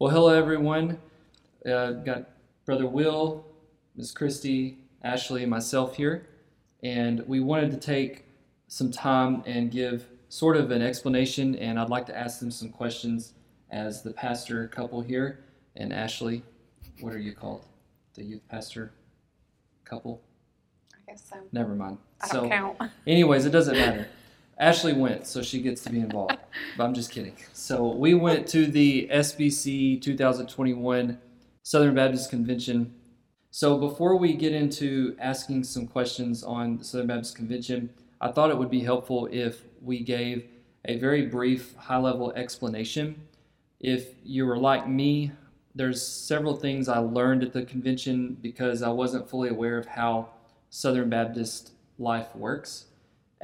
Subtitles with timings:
[0.00, 0.98] Well, hello everyone.
[1.64, 2.28] Uh, got
[2.66, 3.46] Brother Will,
[3.94, 6.26] Miss Christi, Ashley, and myself here,
[6.82, 8.24] and we wanted to take
[8.66, 12.70] some time and give sort of an explanation, and I'd like to ask them some
[12.70, 13.34] questions
[13.70, 15.44] as the pastor couple here.
[15.76, 16.42] And Ashley,
[16.98, 17.64] what are you called?
[18.14, 18.92] The youth pastor
[19.84, 20.20] couple?
[20.92, 21.36] I guess so.
[21.52, 21.98] Never mind.
[22.20, 22.78] I don't so, count.
[23.06, 24.08] anyways, it doesn't matter.
[24.58, 26.36] Ashley went, so she gets to be involved.
[26.76, 27.36] But I'm just kidding.
[27.52, 31.18] So we went to the SBC 2021
[31.62, 32.94] Southern Baptist Convention.
[33.50, 38.50] So before we get into asking some questions on the Southern Baptist Convention, I thought
[38.50, 40.46] it would be helpful if we gave
[40.84, 43.20] a very brief, high level explanation.
[43.80, 45.32] If you were like me,
[45.74, 50.28] there's several things I learned at the convention because I wasn't fully aware of how
[50.70, 52.86] Southern Baptist life works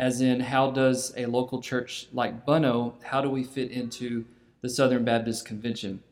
[0.00, 4.24] as in how does a local church like Bono, how do we fit into
[4.62, 6.02] the Southern Baptist Convention?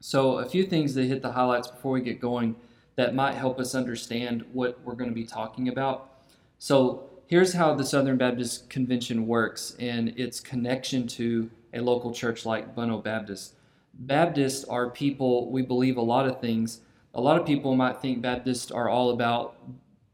[0.00, 2.56] So a few things that hit the highlights before we get going
[2.96, 6.18] that might help us understand what we're going to be talking about.
[6.58, 12.44] So here's how the Southern Baptist Convention works and its connection to a local church
[12.44, 13.54] like Bono Baptist.
[13.94, 16.80] Baptists are people, we believe a lot of things.
[17.14, 19.54] A lot of people might think Baptists are all about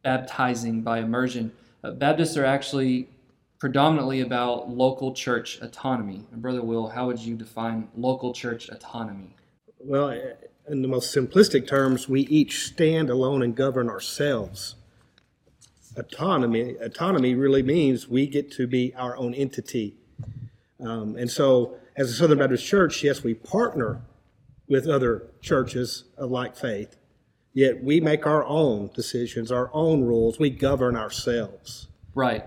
[0.03, 1.53] baptizing by immersion.
[1.83, 3.09] Baptists are actually
[3.65, 6.23] predominantly about local church autonomy.
[6.31, 9.35] And Brother Will, how would you define local church autonomy?
[9.79, 10.11] Well,
[10.69, 14.75] in the most simplistic terms, we each stand alone and govern ourselves.
[15.97, 19.95] Autonomy, autonomy really means we get to be our own entity.
[20.79, 24.03] Um, and so, as a Southern Baptist Church, yes, we partner
[24.69, 26.97] with other churches of like faith,
[27.55, 30.39] yet we make our own decisions, our own rules.
[30.39, 31.89] We govern ourselves.
[32.15, 32.45] Right.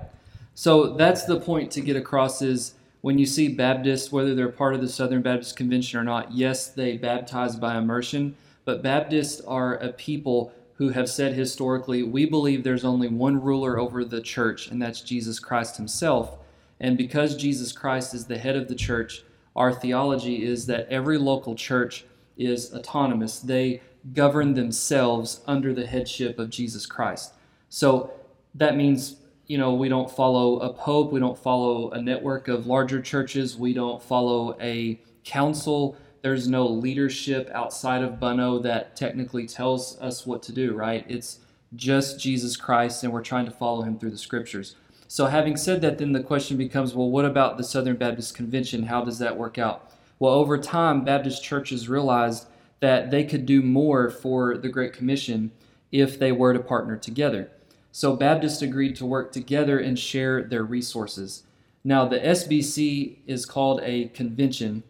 [0.59, 4.73] So that's the point to get across is when you see Baptists, whether they're part
[4.73, 9.75] of the Southern Baptist Convention or not, yes, they baptize by immersion, but Baptists are
[9.75, 14.71] a people who have said historically, we believe there's only one ruler over the church,
[14.71, 16.39] and that's Jesus Christ himself.
[16.79, 19.21] And because Jesus Christ is the head of the church,
[19.55, 22.03] our theology is that every local church
[22.35, 23.39] is autonomous.
[23.39, 27.35] They govern themselves under the headship of Jesus Christ.
[27.69, 28.11] So
[28.55, 32.67] that means you know, we don't follow a pope, we don't follow a network of
[32.67, 35.97] larger churches, we don't follow a council.
[36.21, 41.05] There's no leadership outside of Bono that technically tells us what to do, right?
[41.07, 41.39] It's
[41.75, 44.75] just Jesus Christ, and we're trying to follow him through the scriptures.
[45.07, 48.83] So, having said that, then the question becomes well, what about the Southern Baptist Convention?
[48.83, 49.91] How does that work out?
[50.19, 52.47] Well, over time, Baptist churches realized
[52.79, 55.51] that they could do more for the Great Commission
[55.91, 57.51] if they were to partner together.
[57.91, 61.43] So Baptists agreed to work together and share their resources.
[61.83, 64.83] Now, the SBC is called a convention.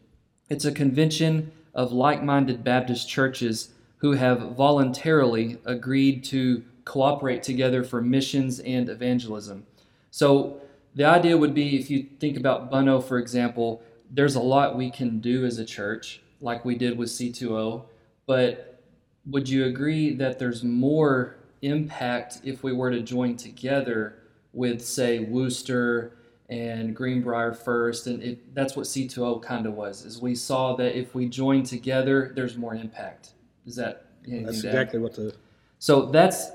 [0.49, 7.83] It's a convention of like minded Baptist churches who have voluntarily agreed to cooperate together
[7.83, 9.65] for missions and evangelism.
[10.11, 10.61] So,
[10.95, 14.89] the idea would be if you think about Bono, for example, there's a lot we
[14.89, 17.83] can do as a church, like we did with C2O,
[18.25, 18.81] but
[19.27, 24.19] would you agree that there's more impact if we were to join together
[24.53, 26.17] with, say, Wooster
[26.49, 30.05] and Greenbrier first, and it, that's what C2O kind of was.
[30.05, 33.31] Is we saw that if we join together, there's more impact.
[33.65, 35.33] Is that that's exactly what the
[35.79, 36.51] so that's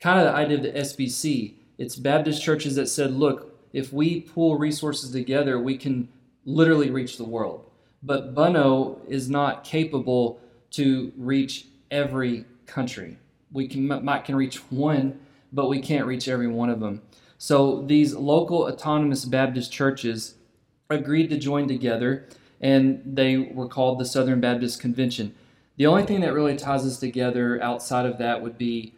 [0.00, 1.54] kind of the idea of the SBC.
[1.78, 6.08] It's Baptist churches that said, look, if we pool resources together, we can
[6.44, 7.70] literally reach the world.
[8.02, 10.40] But Bono is not capable
[10.72, 13.18] to reach every country
[13.52, 15.20] we can might can reach one,
[15.52, 17.02] but we can't reach every one of them.
[17.38, 20.34] So these local autonomous Baptist churches
[20.88, 22.28] agreed to join together,
[22.60, 25.34] and they were called the Southern Baptist Convention.
[25.76, 28.94] The only thing that really ties us together outside of that would be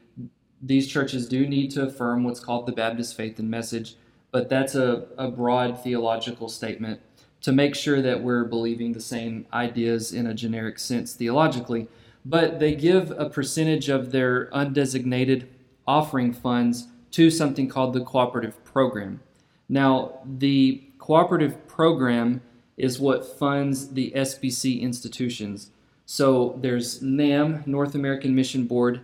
[0.62, 3.96] these churches do need to affirm what's called the Baptist faith and message,
[4.30, 7.00] but that's a, a broad theological statement
[7.40, 11.88] to make sure that we're believing the same ideas in a generic sense theologically
[12.28, 15.46] but they give a percentage of their undesignated
[15.86, 19.20] offering funds to something called the cooperative program.
[19.66, 22.42] Now, the cooperative program
[22.76, 25.70] is what funds the SBC institutions.
[26.04, 29.00] So there's NAMB, North American Mission Board,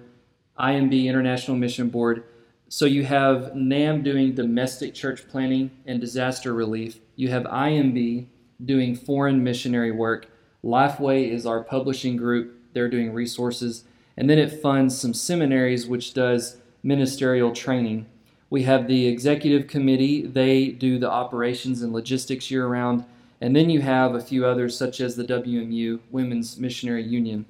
[0.61, 2.25] IMB, International Mission Board.
[2.69, 7.01] So you have NAMB doing domestic church planning and disaster relief.
[7.17, 8.27] You have IMB
[8.63, 10.29] doing foreign missionary work.
[10.63, 13.85] Lifeway is our publishing group they're doing resources.
[14.17, 18.07] And then it funds some seminaries, which does ministerial training.
[18.51, 23.05] We have the executive committee, they do the operations and logistics year round.
[23.41, 27.47] And then you have a few others, such as the WMU, Women's Missionary Union.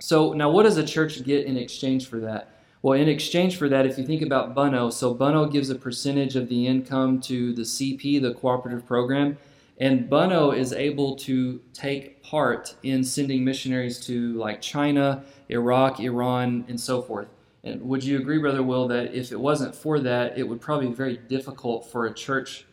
[0.00, 2.50] So, now what does a church get in exchange for that?
[2.82, 6.36] Well, in exchange for that, if you think about Bono, so Bono gives a percentage
[6.36, 9.36] of the income to the CP, the cooperative program,
[9.78, 16.64] and Bono is able to take part in sending missionaries to like China, Iraq, Iran,
[16.68, 17.28] and so forth.
[17.64, 20.88] And would you agree, Brother Will, that if it wasn't for that, it would probably
[20.88, 22.66] be very difficult for a church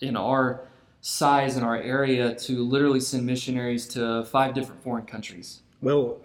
[0.00, 0.68] in our
[1.00, 5.60] size in our area to literally send missionaries to five different foreign countries?
[5.82, 6.18] Well,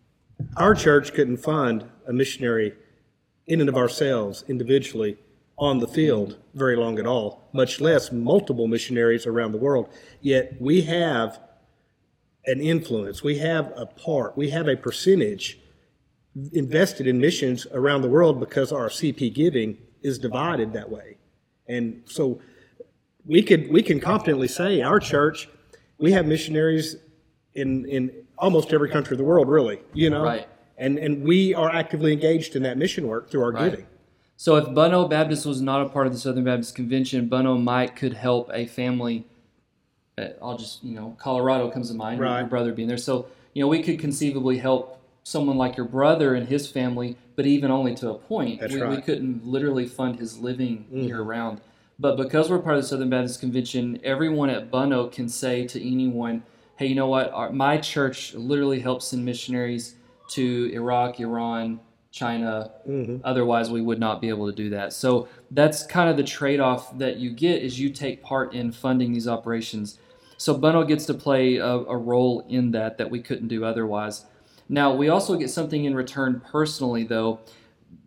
[0.56, 2.74] our church couldn't fund a missionary
[3.46, 5.18] in and of ourselves individually
[5.58, 9.88] on the field very long at all, much less multiple missionaries around the world.
[10.20, 11.40] Yet we have
[12.46, 15.58] an influence, we have a part, we have a percentage
[16.52, 21.16] invested in missions around the world because our CP giving is divided that way.
[21.66, 22.40] And so
[23.26, 25.48] we could we can confidently say our church
[25.98, 26.96] we have missionaries
[27.54, 29.80] in in almost every country of the world, really.
[29.92, 30.48] You know, Right.
[30.78, 33.70] And and we are actively engaged in that mission work through our Right.
[33.70, 33.86] giving.
[34.40, 37.96] So if Bono Baptist was not a part of the Southern Baptist Convention, Bono might
[37.96, 39.24] could help a family.
[40.16, 42.20] uh, I'll just you know Colorado comes to mind.
[42.20, 42.38] Right.
[42.38, 46.36] Your brother being there, so you know we could conceivably help someone like your brother
[46.36, 48.60] and his family, but even only to a point.
[48.60, 51.08] That's we, we couldn't literally fund his living Mm.
[51.08, 51.60] year round.
[51.98, 55.84] But because we're part of the Southern Baptist Convention, everyone at Bono can say to
[55.84, 56.44] anyone,
[56.76, 57.32] "Hey, you know what?
[57.32, 59.96] Our, my church literally helps send missionaries
[60.28, 61.80] to Iraq, Iran,
[62.18, 63.20] China, Mhm.
[63.24, 64.92] Otherwise, we would not be able to do that.
[64.92, 69.12] So that's kind of the trade-off that you get is you take part in funding
[69.12, 69.98] these operations.
[70.36, 74.24] So Bono gets to play a, a role in that that we couldn't do otherwise.
[74.68, 77.38] Now we also get something in return personally, though.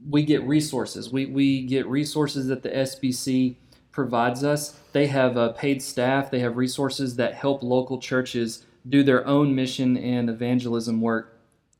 [0.09, 1.11] We get resources.
[1.11, 3.55] We we get resources that the SBC
[3.91, 4.77] provides us.
[4.93, 6.31] They have uh, paid staff.
[6.31, 11.37] They have resources that help local churches do their own mission and evangelism work.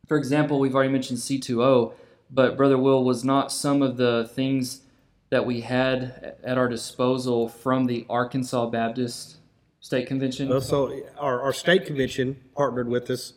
[0.08, 1.94] For example, we've already mentioned C2O,
[2.32, 4.82] but Brother Will was not some of the things
[5.30, 9.38] that we had at our disposal from the Arkansas Baptist
[9.80, 10.50] State Convention.
[10.50, 13.34] Well, so our, our state convention partnered with us.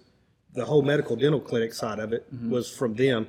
[0.55, 2.50] The whole medical dental clinic side of it Mm-hmm.
[2.50, 3.26] was from them,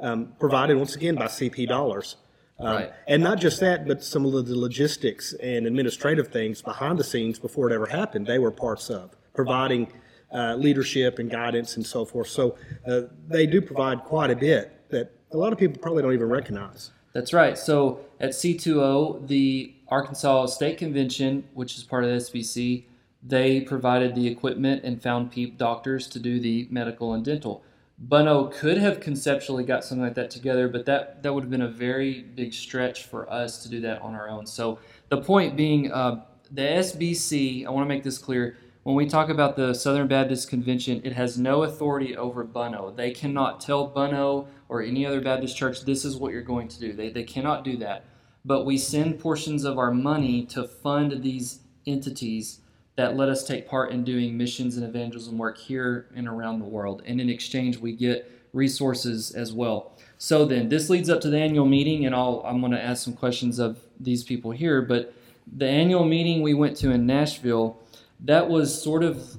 [0.00, 2.16] um, provided once again by CP dollars.
[2.58, 2.92] Um, Right.
[3.08, 7.38] And not just that, but some of the logistics and administrative things behind the scenes
[7.38, 9.92] before it ever happened, they were parts of providing
[10.32, 12.28] uh, leadership and guidance and so forth.
[12.28, 12.56] So
[12.86, 16.28] uh, they do provide quite a bit that a lot of people probably don't even
[16.28, 16.90] recognize.
[17.12, 17.56] That's right.
[17.56, 22.84] So at C2O, the Arkansas State Convention, which is part of the SBC,
[23.22, 27.62] they provided the equipment and found peep doctors to do the medical and dental.
[27.96, 31.62] Bono could have conceptually got something like that together, but that, that would have been
[31.62, 34.46] a very big stretch for us to do that on our own.
[34.46, 38.56] So the point being, uh, the SBC, I want to make this clear.
[38.82, 42.90] When we talk about the Southern Baptist Convention, it has no authority over Bono.
[42.90, 46.80] They cannot tell Bono or any other Baptist church, this is what you're going to
[46.80, 46.92] do.
[46.92, 48.04] They, they cannot do that.
[48.44, 52.60] But we send portions of our money to fund these entities
[52.96, 56.64] that let us take part in doing missions and evangelism work here and around the
[56.64, 57.02] world.
[57.06, 59.92] And in exchange, we get resources as well.
[60.18, 63.04] So then, this leads up to the annual meeting, and I'll, I'm going to ask
[63.04, 64.82] some questions of these people here.
[64.82, 65.14] But
[65.56, 67.78] the annual meeting we went to in Nashville,
[68.20, 69.38] that was sort of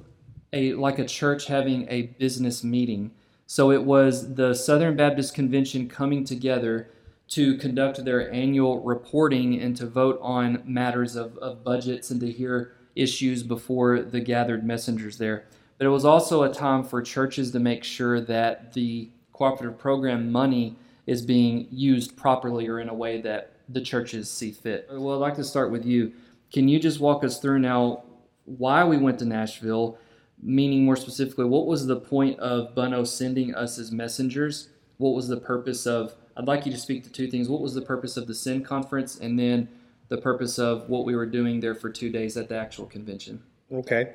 [0.52, 3.10] a like a church having a business meeting.
[3.46, 6.90] So it was the Southern Baptist Convention coming together
[7.28, 12.30] to conduct their annual reporting and to vote on matters of, of budgets and to
[12.30, 15.46] hear issues before the gathered messengers there.
[15.78, 20.32] But it was also a time for churches to make sure that the cooperative program
[20.32, 20.76] money
[21.06, 24.88] is being used properly or in a way that the churches see fit.
[24.90, 26.12] Well, I'd like to start with you.
[26.52, 28.04] Can you just walk us through now
[28.44, 29.98] why we went to Nashville?
[30.42, 34.68] Meaning, more specifically, what was the point of Bono sending us as messengers?
[34.98, 36.14] What was the purpose of?
[36.36, 37.48] I'd like you to speak to two things.
[37.48, 39.68] What was the purpose of the Send conference, and then
[40.08, 43.42] the purpose of what we were doing there for two days at the actual convention?
[43.72, 44.14] Okay.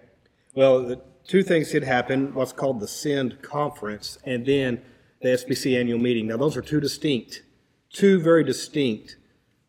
[0.54, 4.82] Well, two things did happen what's called the SEND conference and then
[5.22, 6.28] the SBC annual meeting.
[6.28, 7.44] Now, those are two distinct,
[7.92, 9.18] two very distinct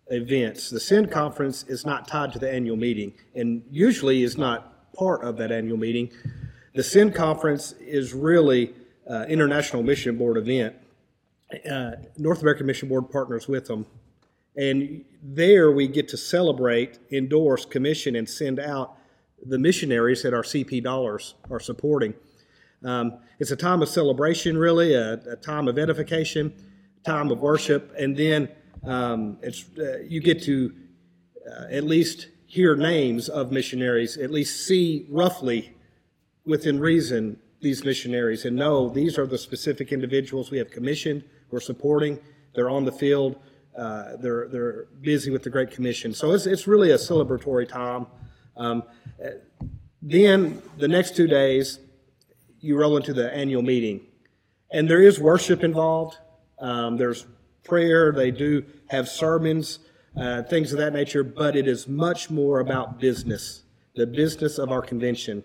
[0.09, 0.71] events.
[0.71, 5.25] The SEND conference is not tied to the annual meeting and usually is not part
[5.25, 6.11] of that annual meeting.
[6.75, 8.75] The SEND conference is really
[9.09, 10.75] uh, International Mission Board event.
[11.71, 13.87] Uh, North American Mission Board partners with them
[14.57, 18.97] and there we get to celebrate, endorse, commission, and send out
[19.45, 22.15] the missionaries that our CP dollars are supporting.
[22.85, 26.53] Um, it's a time of celebration, really, a, a time of edification,
[27.05, 28.49] time of worship, and then
[28.85, 30.75] um, it's uh, you get to
[31.49, 35.75] uh, at least hear names of missionaries, at least see roughly
[36.45, 41.61] within reason these missionaries and know these are the specific individuals we have commissioned, we're
[41.61, 42.19] supporting,
[42.55, 43.39] they're on the field,
[43.77, 46.13] uh, they're, they're busy with the Great Commission.
[46.13, 48.07] So it's, it's really a celebratory time.
[48.57, 48.83] Um,
[50.03, 51.79] then the next two days,
[52.61, 54.01] you roll into the annual meeting.
[54.73, 56.19] And there is worship involved.
[56.59, 57.27] Um, there's
[57.65, 58.13] prayer.
[58.13, 59.79] They do have sermons,
[60.17, 63.63] uh, things of that nature, but it is much more about business,
[63.95, 65.45] the business of our convention,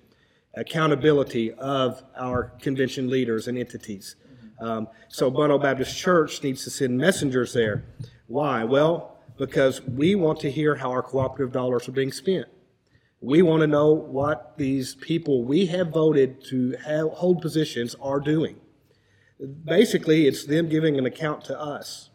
[0.57, 4.15] accountability of our convention leaders and entities.
[4.59, 7.85] Um, so Bono Baptist Church needs to send messengers there.
[8.27, 8.63] Why?
[8.63, 12.47] Well, because we want to hear how our cooperative dollars are being spent.
[13.21, 18.19] We want to know what these people we have voted to have, hold positions are
[18.19, 18.57] doing.
[19.63, 22.09] Basically, it's them giving an account to us.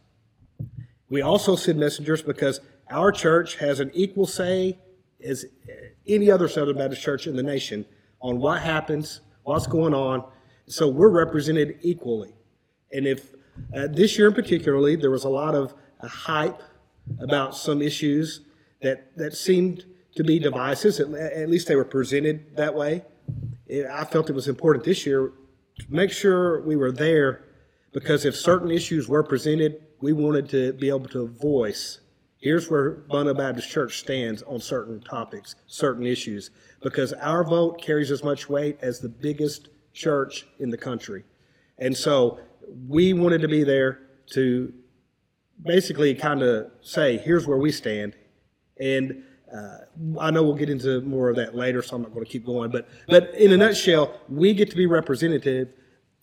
[1.09, 4.79] We also send messengers because our church has an equal say
[5.25, 5.45] as
[6.07, 7.85] any other Southern Baptist church in the nation
[8.23, 10.25] on what happens, what's going on.
[10.67, 12.33] So we're represented equally.
[12.93, 13.35] And if
[13.75, 16.63] uh, this year in particularly, there was a lot of uh, hype
[17.21, 18.41] about some issues
[18.81, 21.01] that, that seemed to be devices.
[21.01, 23.05] At, at least they were presented that way.
[23.67, 25.33] It, I felt it was important this year
[25.81, 27.45] to make sure we were there
[27.93, 32.01] because if certain issues were presented, we wanted to be able to voice
[32.43, 36.51] here's where Bono Baptist Church stands on certain topics, certain issues,
[36.83, 41.23] because our vote carries as much weight as the biggest church in the country.
[41.79, 42.41] And so
[42.89, 44.01] we wanted to be there
[44.33, 44.73] to
[45.65, 48.17] basically kind of say, here's where we stand.
[48.81, 49.23] And
[49.55, 49.79] uh,
[50.19, 52.45] I know we'll get into more of that later, so I'm not going to keep
[52.45, 52.73] going.
[52.73, 55.69] But, but in a nutshell, we get to be representative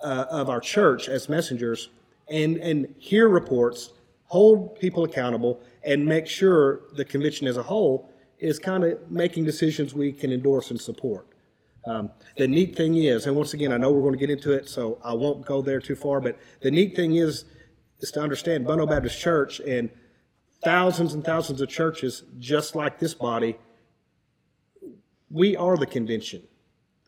[0.02, 1.90] uh, of our church as messengers
[2.30, 3.94] and, and hear reports,
[4.26, 9.46] hold people accountable, and make sure the convention as a whole is kind of making
[9.46, 11.28] decisions we can endorse and support.
[11.86, 14.52] Um, the neat thing is, and once again, I know we're going to get into
[14.52, 17.46] it, so I won't go there too far, but the neat thing is,
[18.00, 19.90] is to understand Bono Baptist Church and
[20.64, 23.58] thousands and thousands of churches just like this body,
[25.30, 26.44] we are the convention.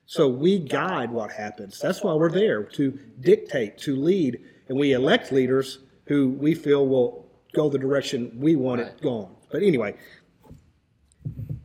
[0.06, 1.80] So we guide what happens.
[1.80, 6.88] That's why we're there to dictate, to lead, and we elect leaders who we feel
[6.88, 9.36] will go the direction we want it gone.
[9.52, 9.96] But anyway,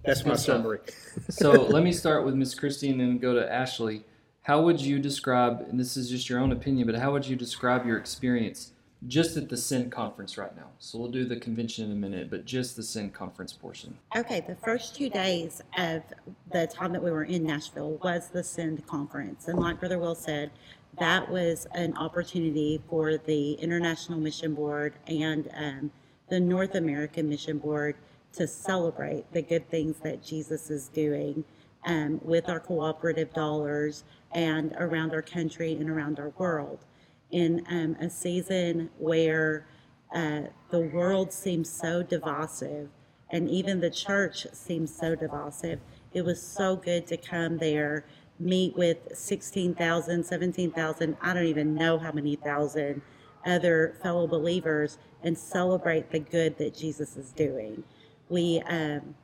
[0.04, 0.80] that's my summary.
[1.28, 4.04] so let me start with Miss Christi and then go to Ashley.
[4.42, 7.36] How would you describe, and this is just your own opinion, but how would you
[7.36, 8.72] describe your experience
[9.06, 10.70] just at the Send conference right now.
[10.78, 13.96] So we'll do the convention in a minute, but just the Send conference portion.
[14.16, 16.02] Okay, the first two days of
[16.50, 19.48] the time that we were in Nashville was the Send conference.
[19.48, 20.50] And like Brother Will said,
[20.98, 25.90] that was an opportunity for the International Mission Board and um,
[26.28, 27.96] the North American Mission Board
[28.32, 31.44] to celebrate the good things that Jesus is doing
[31.86, 36.84] um, with our cooperative dollars and around our country and around our world
[37.30, 39.66] in um, a season where
[40.14, 42.88] uh, the world seems so divisive
[43.30, 45.80] and even the church seems so divisive.
[46.12, 48.04] It was so good to come there,
[48.38, 53.02] meet with 16,000, 17,000, I don't even know how many thousand
[53.44, 57.84] other fellow believers and celebrate the good that Jesus is doing.
[58.28, 59.14] We, um,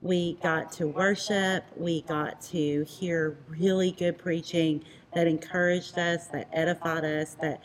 [0.00, 6.48] we got to worship, we got to hear really good preaching that encouraged us, that
[6.52, 7.62] edified us, that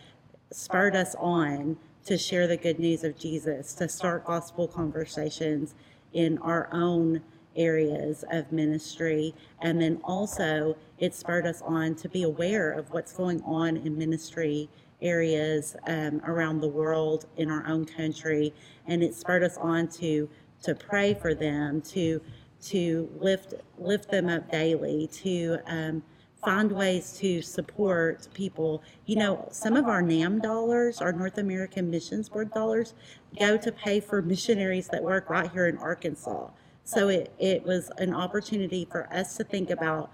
[0.52, 5.76] spurred us on to share the good news of Jesus, to start gospel conversations
[6.14, 7.22] in our own
[7.56, 9.34] areas of ministry.
[9.62, 13.98] And then also, it spurred us on to be aware of what's going on in
[13.98, 14.70] ministry
[15.01, 18.54] areas um, around the world in our own country.
[18.88, 20.30] And it spurred us on to
[20.63, 22.22] to pray for them, to
[22.63, 26.04] to lift lift them up daily, to um,
[26.44, 28.82] find ways to support people.
[29.06, 32.94] You know, some of our NAMB dollars, our North American Missions Board dollars,
[33.39, 36.50] go to pay for missionaries that work right here in Arkansas.
[36.84, 40.10] So it, it was an opportunity for us to think about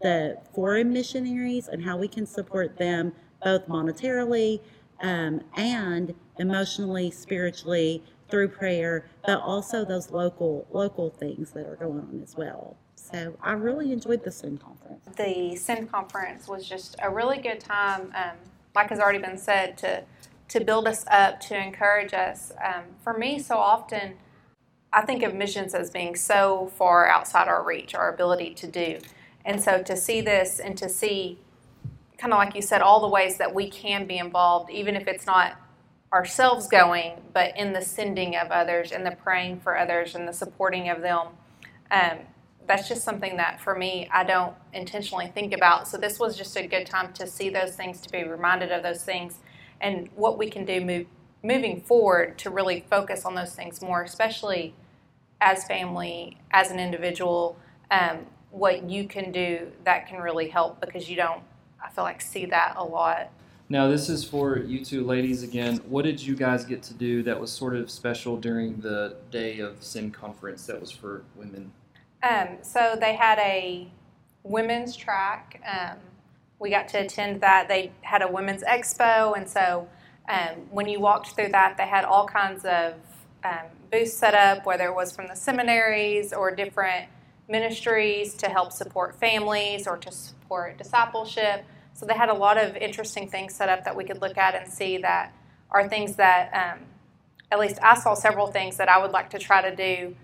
[0.00, 3.12] the foreign missionaries and how we can support them
[3.42, 4.60] both monetarily
[5.00, 12.00] um, and emotionally, spiritually through prayer, but also those local local things that are going
[12.00, 12.76] on as well.
[12.94, 15.04] So I really enjoyed the Send conference.
[15.16, 18.36] The Send conference was just a really good time, um,
[18.74, 20.04] like has already been said, to
[20.48, 22.52] to build us up, to encourage us.
[22.62, 24.14] Um, for me, so often,
[24.92, 28.98] I think of missions as being so far outside our reach, our ability to do.
[29.44, 31.38] And so to see this and to see,
[32.18, 35.08] kind of like you said, all the ways that we can be involved, even if
[35.08, 35.60] it's not
[36.12, 40.32] ourselves going, but in the sending of others and the praying for others and the
[40.32, 41.28] supporting of them
[41.90, 42.20] Um,
[42.66, 45.88] that's just something that for me I don't intentionally think about.
[45.88, 48.82] So this was just a good time to see those things, to be reminded of
[48.82, 49.40] those things,
[49.80, 51.06] and what we can do move,
[51.42, 54.74] moving forward to really focus on those things more, especially
[55.40, 57.58] as family, as an individual.
[57.90, 61.42] Um, what you can do that can really help because you don't.
[61.84, 63.30] I feel like see that a lot.
[63.70, 65.76] Now, this is for you two ladies again.
[65.88, 69.58] What did you guys get to do that was sort of special during the day
[69.58, 71.70] of Send Conference that was for women?
[72.22, 73.88] Um, so they had a
[74.42, 75.62] women's track.
[75.70, 75.98] Um,
[76.58, 77.68] we got to attend that.
[77.68, 79.86] They had a women's expo, and so
[80.28, 82.94] um, when you walked through that, they had all kinds of
[83.44, 87.08] um, booths set up, whether it was from the seminaries or different
[87.48, 91.64] ministries to help support families or to support discipleship.
[91.94, 94.54] So they had a lot of interesting things set up that we could look at
[94.54, 95.32] and see that
[95.70, 96.84] are things that, um,
[97.50, 100.14] at least I saw several things that I would like to try to do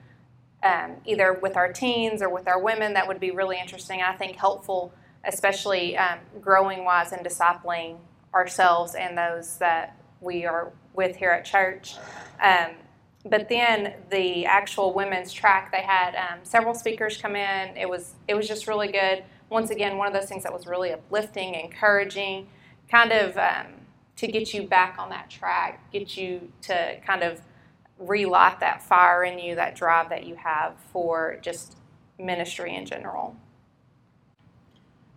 [0.63, 4.03] um, either with our teens or with our women that would be really interesting.
[4.03, 4.93] I think helpful,
[5.25, 7.99] especially um, growing wise and discipling
[8.35, 11.97] ourselves and those that we are with here at church.
[12.43, 12.71] Um,
[13.25, 17.77] but then the actual women's track, they had um, several speakers come in.
[17.77, 19.25] It was it was just really good.
[19.51, 22.49] Once again, one of those things that was really uplifting, encouraging,
[22.91, 23.67] kind of um,
[24.17, 27.41] to get you back on that track, get you to kind of
[27.99, 31.77] relight that fire in you, that drive that you have for just
[32.19, 33.37] ministry in general.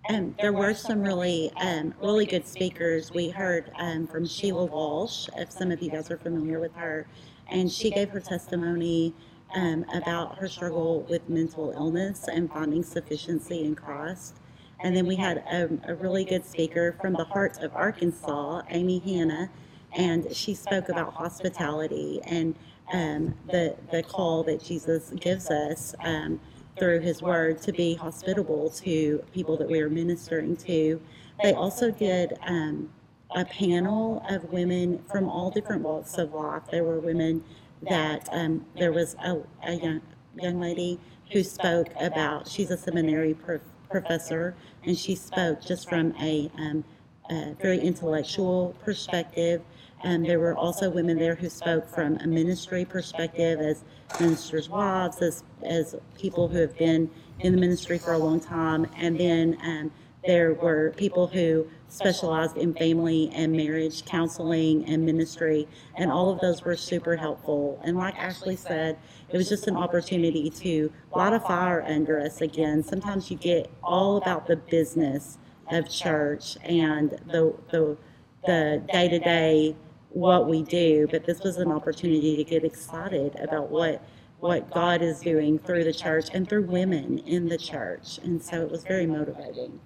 [0.09, 3.11] Um, there were some really, um, really good speakers.
[3.11, 7.07] We heard um, from Sheila Walsh, if some of you guys are familiar with her,
[7.49, 9.13] and she gave her testimony
[9.55, 14.35] um, about her struggle with mental illness and finding sufficiency in Christ.
[14.79, 18.99] And then we had a, a really good speaker from the Heart of Arkansas, Amy
[18.99, 19.49] Hanna,
[19.95, 22.55] and she spoke about hospitality and
[22.93, 26.39] um, the the call that Jesus gives us um,
[26.77, 31.01] through His Word to be hospitable to people that we are ministering to.
[31.41, 32.89] They also did um,
[33.35, 36.63] a panel of women from all different walks of life.
[36.71, 37.43] There were women
[37.89, 40.01] that um, there was a, a young
[40.35, 40.99] young lady
[41.31, 42.47] who spoke about.
[42.47, 46.83] She's a seminary prof, professor, and she spoke just from a, um,
[47.29, 49.61] a very intellectual perspective
[50.03, 53.83] and there were also women there who spoke from a ministry perspective as
[54.19, 57.09] ministers' wives, as, as people who have been
[57.39, 58.87] in the ministry for a long time.
[58.97, 59.91] And then um,
[60.25, 65.67] there were people who specialized in family and marriage counseling and ministry.
[65.95, 67.79] And all of those were super helpful.
[67.83, 68.97] And like Ashley said,
[69.29, 72.83] it was just an opportunity to light a fire under us again.
[72.83, 75.37] Sometimes you get all about the business
[75.71, 77.97] of church and the, the,
[78.45, 79.75] the day-to-day
[80.09, 84.03] what we do, but this was an opportunity to get excited about what
[84.39, 88.19] what God is doing through the church and through women in the church.
[88.19, 89.79] And so it was very motivating.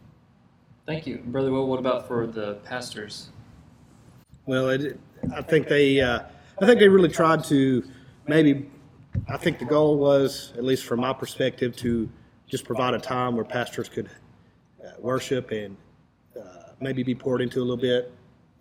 [0.91, 1.19] Thank you.
[1.19, 3.30] Brother Will, what about for the pastors?
[4.45, 4.99] Well, it,
[5.34, 6.23] I think they, uh,
[6.62, 7.82] I think they really tried to
[8.27, 8.69] maybe.
[9.30, 12.10] I think the goal was, at least from my perspective, to
[12.45, 14.10] just provide a time where pastors could
[14.84, 15.77] uh, worship and
[16.38, 18.12] uh, maybe be poured into a little bit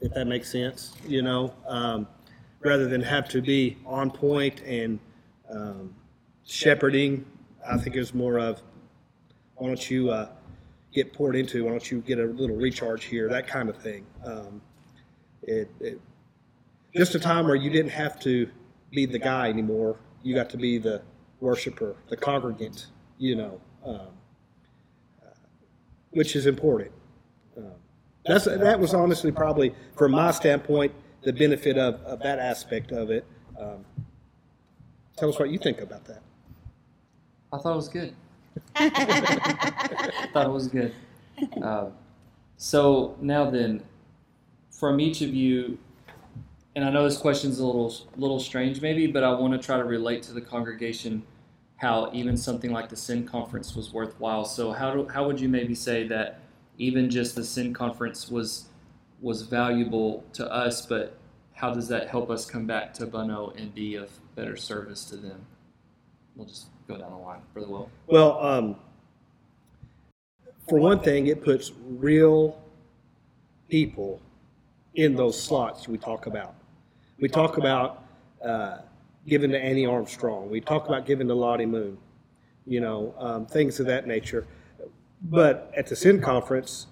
[0.00, 2.06] if that makes sense, you know, um,
[2.60, 5.00] rather than have to be on point and
[5.52, 5.92] um,
[6.46, 7.26] shepherding.
[7.68, 8.62] I think it's more of
[9.56, 10.28] why don't you uh,
[10.92, 11.64] get poured into?
[11.64, 13.28] Why don't you get a little recharge here?
[13.28, 14.06] That kind of thing.
[14.24, 14.60] Um,
[15.42, 16.00] it, it,
[16.94, 18.48] just a time where you didn't have to
[18.90, 19.96] be the guy anymore.
[20.22, 21.02] You got to be the
[21.40, 22.86] worshiper, the congregant.
[23.18, 24.08] You know, um,
[26.10, 26.92] which is important.
[27.56, 27.72] Um,
[28.26, 33.10] that's, that was honestly probably, from my standpoint, the benefit of, of that aspect of
[33.10, 33.24] it.
[33.58, 33.84] Um,
[35.16, 36.22] tell us what you think about that.
[37.52, 38.14] I thought it was good.
[38.74, 40.94] Thought it was good.
[41.62, 41.86] Uh,
[42.56, 43.82] so now then,
[44.70, 45.78] from each of you,
[46.76, 49.76] and I know this question's a little little strange maybe, but I want to try
[49.76, 51.22] to relate to the congregation
[51.76, 54.44] how even something like the Send Conference was worthwhile.
[54.44, 56.40] So how do, how would you maybe say that
[56.76, 58.66] even just the Send conference was
[59.20, 61.18] was valuable to us, but
[61.54, 65.16] how does that help us come back to Bono and be of better service to
[65.16, 65.46] them?
[66.34, 67.90] We'll just go down the line, Will.
[68.06, 68.76] Well, um,
[70.68, 72.60] for one thing, it puts real
[73.68, 74.20] people
[74.94, 76.54] in those slots we talk about.
[77.18, 78.04] We talk about
[78.44, 78.78] uh,
[79.26, 80.50] giving to Annie Armstrong.
[80.50, 81.96] We talk about giving to Lottie Moon.
[82.66, 84.46] You know, um, things of that nature.
[85.22, 86.86] But at the Send Conference,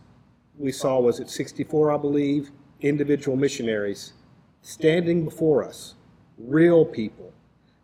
[0.58, 4.12] we saw, was it 64, I believe, individual missionaries
[4.62, 5.94] standing before us,
[6.36, 7.32] real people,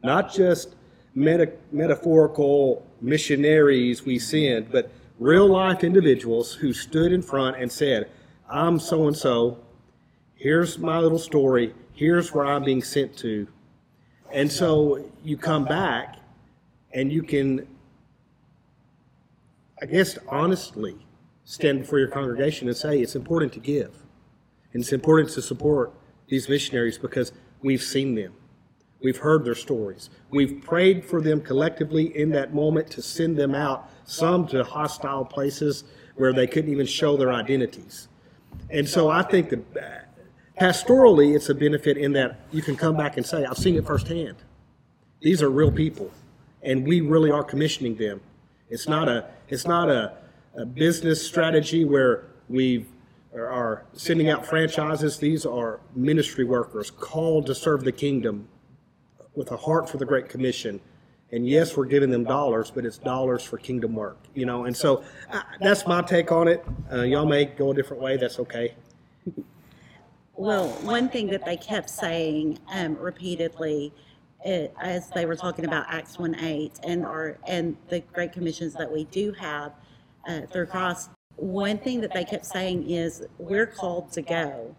[0.03, 0.75] not just
[1.15, 8.11] meta, metaphorical missionaries we send, but real life individuals who stood in front and said,
[8.49, 9.59] I'm so and so.
[10.35, 11.75] Here's my little story.
[11.93, 13.47] Here's where I'm being sent to.
[14.33, 16.17] And so you come back
[16.93, 17.67] and you can,
[19.81, 20.97] I guess, honestly
[21.45, 23.95] stand before your congregation and say it's important to give.
[24.73, 25.93] And it's important to support
[26.29, 28.35] these missionaries because we've seen them.
[29.05, 30.09] We've heard their stories.
[30.31, 35.27] We've prayed for them collectively in that moment to send them out, some to hostile
[35.27, 38.09] places where they couldn't even show their identities.
[38.71, 42.97] And so I think that uh, pastorally, it's a benefit in that you can come
[42.97, 44.37] back and say, I've seen it firsthand.
[45.21, 46.11] These are real people,
[46.63, 48.23] and we really are commissioning them.
[48.71, 50.15] It's not a, it's not a,
[50.57, 52.87] a business strategy where we
[53.35, 55.19] are sending out franchises.
[55.19, 58.49] These are ministry workers called to serve the kingdom
[59.35, 60.81] with a heart for the Great Commission.
[61.33, 64.65] And yes, we're giving them dollars, but it's dollars for kingdom work, you know.
[64.65, 66.65] And so uh, that's my take on it.
[66.93, 68.17] Uh, y'all may go a different way.
[68.17, 68.75] That's okay.
[70.37, 73.93] Well, one thing that they kept saying um, repeatedly,
[74.45, 78.75] it, as they were talking about Acts one eight and our and the great commissions
[78.75, 79.73] that we do have
[80.29, 84.77] uh, through Christ, one thing that they kept saying is we're called to go,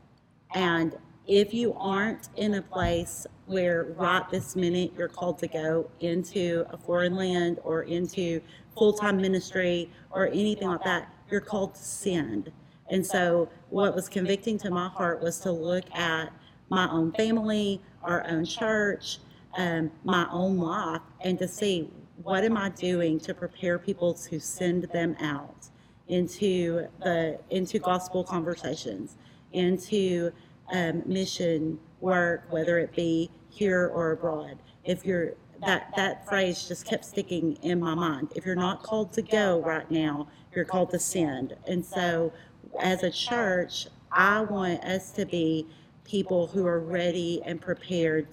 [0.53, 0.95] and
[1.27, 6.65] if you aren't in a place where right this minute you're called to go into
[6.71, 8.41] a foreign land or into
[8.75, 12.51] full time ministry or anything like that, you're called to send.
[12.89, 16.31] And so, what was convicting to my heart was to look at
[16.69, 19.19] my own family, our own church,
[19.57, 21.89] um, my own life, and to see
[22.21, 25.69] what am I doing to prepare people to send them out
[26.07, 29.17] into the into gospel conversations,
[29.53, 30.31] into
[30.71, 34.57] um, mission work, whether it be here or abroad.
[34.83, 35.33] If you're
[35.65, 38.31] that that phrase just kept sticking in my mind.
[38.35, 41.55] If you're not called to go right now, you're called to send.
[41.67, 42.31] And so,
[42.79, 45.67] as a church, I want us to be
[46.03, 48.27] people who are ready and prepared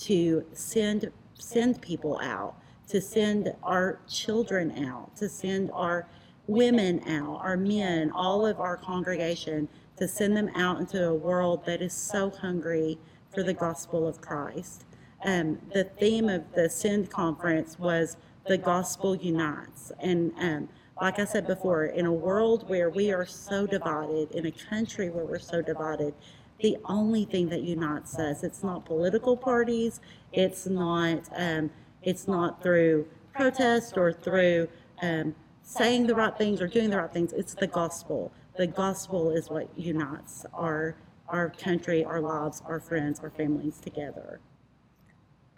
[0.00, 2.56] to send send people out,
[2.88, 6.06] to send our children out, to send our
[6.46, 11.64] women out, our men, all of our congregation, to send them out into a world
[11.66, 12.98] that is so hungry
[13.34, 14.84] for the gospel of Christ.
[15.24, 19.92] Um, the theme of the Send conference was the gospel unites.
[20.00, 20.68] And um,
[21.00, 25.10] like I said before, in a world where we are so divided, in a country
[25.10, 26.14] where we're so divided,
[26.60, 30.00] the only thing that unites us, it's not political parties,
[30.32, 31.70] it's not, um,
[32.02, 34.68] it's not through protest or through
[35.02, 37.32] um, saying the right things or doing the right things.
[37.32, 38.32] It's the gospel.
[38.56, 40.96] The gospel is what unites our
[41.28, 44.38] our country, our lives, our friends, our families together.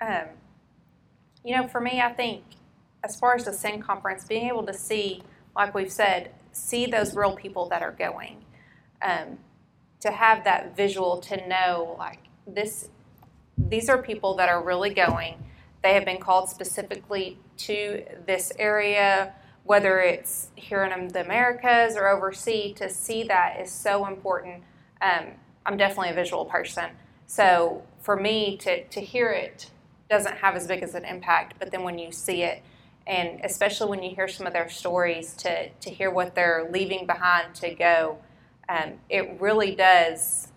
[0.00, 0.24] Um,
[1.44, 2.42] you know, for me, I think
[3.04, 5.22] as far as the Send conference, being able to see,
[5.54, 8.44] like we've said, see those real people that are going,
[9.02, 9.38] um,
[10.00, 12.88] to have that visual, to know like this,
[13.56, 15.36] these are people that are really going.
[15.82, 19.34] They have been called specifically to this area
[19.64, 24.62] whether it's here in the Americas or overseas, to see that is so important.
[25.02, 25.26] Um,
[25.66, 26.90] I'm definitely a visual person.
[27.26, 29.70] So for me to, to hear it
[30.08, 32.62] doesn't have as big as an impact, but then when you see it,
[33.06, 37.06] and especially when you hear some of their stories, to, to hear what they're leaving
[37.06, 38.18] behind to go,
[38.68, 40.48] um, it really does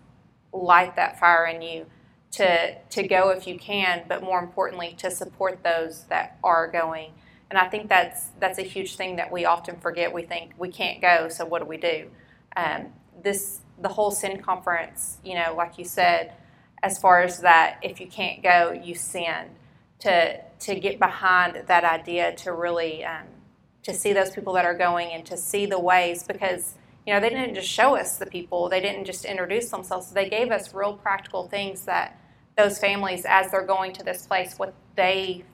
[0.52, 1.86] light that fire in you
[2.32, 7.12] to, to go if you can, but more importantly, to support those that are going
[7.52, 10.10] and I think that's that's a huge thing that we often forget.
[10.10, 12.08] We think we can't go, so what do we do?
[12.56, 12.86] Um,
[13.22, 16.32] this the whole Send conference, you know, like you said,
[16.82, 19.50] as far as that, if you can't go, you send
[19.98, 23.26] to to get behind that idea to really um,
[23.82, 27.20] to see those people that are going and to see the ways because you know
[27.20, 30.72] they didn't just show us the people they didn't just introduce themselves they gave us
[30.72, 32.18] real practical things that
[32.56, 35.44] those families as they're going to this place what they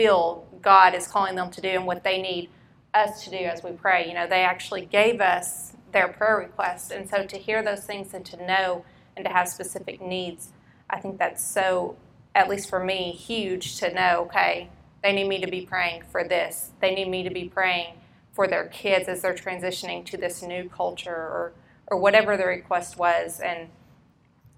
[0.00, 2.48] feel God is calling them to do and what they need
[2.94, 4.08] us to do as we pray.
[4.08, 6.90] You know, they actually gave us their prayer requests.
[6.90, 10.52] And so to hear those things and to know and to have specific needs,
[10.88, 11.96] I think that's so,
[12.34, 14.70] at least for me, huge to know, okay,
[15.02, 16.70] they need me to be praying for this.
[16.80, 17.96] They need me to be praying
[18.32, 21.52] for their kids as they're transitioning to this new culture or,
[21.88, 23.38] or whatever the request was.
[23.38, 23.68] And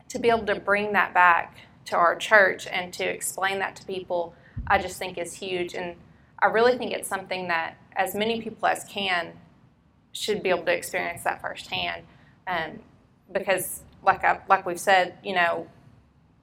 [0.09, 3.85] to be able to bring that back to our church and to explain that to
[3.85, 5.75] people I just think is huge.
[5.75, 5.97] And
[6.39, 9.33] I really think it's something that as many people as can
[10.13, 12.03] should be able to experience that firsthand.
[12.47, 12.81] Um,
[13.33, 15.69] because, like, I, like we've said, you know,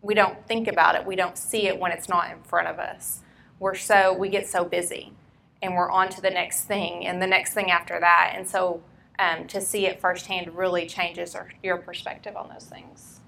[0.02, 2.80] we don't think about it, we don't see it when it's not in front of
[2.80, 3.22] us.
[3.60, 5.14] we're so we get so busy,
[5.62, 8.82] and we're on to the next thing and the next thing after that, and so
[9.20, 13.19] um, to see it firsthand really changes our, your perspective on those things.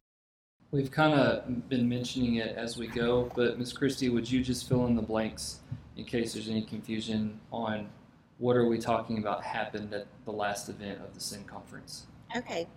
[0.72, 3.74] We've kind of been mentioning it as we go, but Ms.
[3.74, 5.60] Christi, would you just fill in the blanks
[5.98, 7.90] in case there's any confusion on
[8.38, 12.08] what are we talking about happened at the last event of the Send Conference?
[12.38, 12.68] Okay.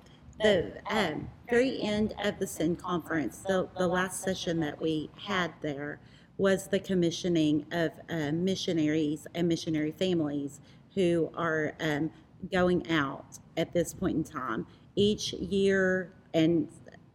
[0.40, 5.54] The um, very end of the Send Conference, the, the last session that we had
[5.62, 6.00] there
[6.36, 10.60] was the commissioning of uh, missionaries and missionary families
[10.96, 12.10] who are um,
[12.52, 14.66] going out at this point in time.
[14.96, 16.68] Each year, and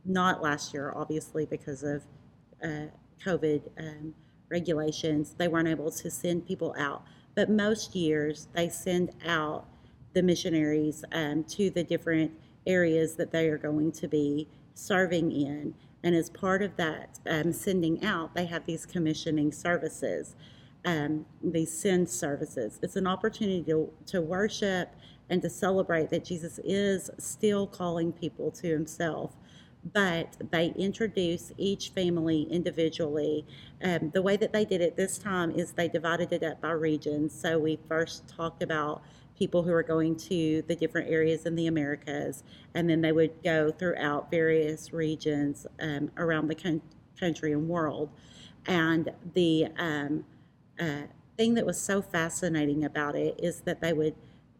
[0.05, 2.03] not last year, obviously, because of
[2.63, 2.87] uh,
[3.25, 4.13] COVID um,
[4.49, 7.03] regulations, they weren't able to send people out.
[7.35, 9.65] But most years, they send out
[10.13, 12.31] the missionaries um, to the different
[12.65, 15.73] areas that they are going to be serving in.
[16.03, 20.35] And as part of that um, sending out, they have these commissioning services,
[20.85, 22.79] um, these send services.
[22.81, 24.95] It's an opportunity to, to worship
[25.29, 29.35] and to celebrate that Jesus is still calling people to himself.
[29.93, 33.45] But they introduce each family individually.
[33.81, 36.71] Um, the way that they did it this time is they divided it up by
[36.71, 37.29] region.
[37.29, 39.01] So we first talked about
[39.37, 43.41] people who are going to the different areas in the Americas, and then they would
[43.41, 46.81] go throughout various regions um, around the con-
[47.17, 48.09] country and world.
[48.65, 50.25] And the um,
[50.77, 51.03] uh,
[51.37, 54.15] thing that was so fascinating about it is that they would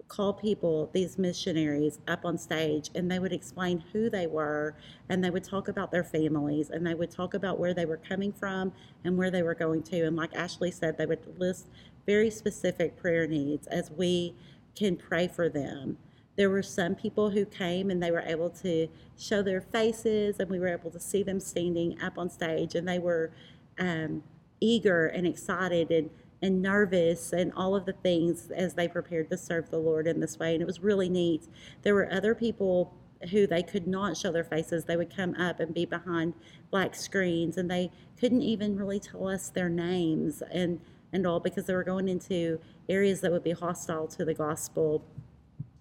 [0.10, 4.76] call people, these missionaries, up on stage and they would explain who they were
[5.08, 7.98] and they would talk about their families and they would talk about where they were
[7.98, 8.74] coming from
[9.06, 10.02] and where they were going to.
[10.06, 11.68] And like Ashley said, they would list
[12.06, 14.36] very specific prayer needs as we
[14.76, 15.98] can pray for them.
[16.36, 20.50] There were some people who came and they were able to show their faces and
[20.50, 23.32] we were able to see them standing up on stage and they were
[23.78, 24.24] um,
[24.60, 26.10] eager and excited and
[26.42, 30.20] and nervous and all of the things as they prepared to serve the Lord in
[30.20, 30.54] this way.
[30.54, 31.48] And it was really neat.
[31.82, 32.94] There were other people
[33.32, 34.86] who they could not show their faces.
[34.86, 36.34] They would come up and be behind
[36.72, 40.80] black screens and they couldn't even really tell us their names and,
[41.12, 45.04] and all because they were going into areas that would be hostile to the gospel.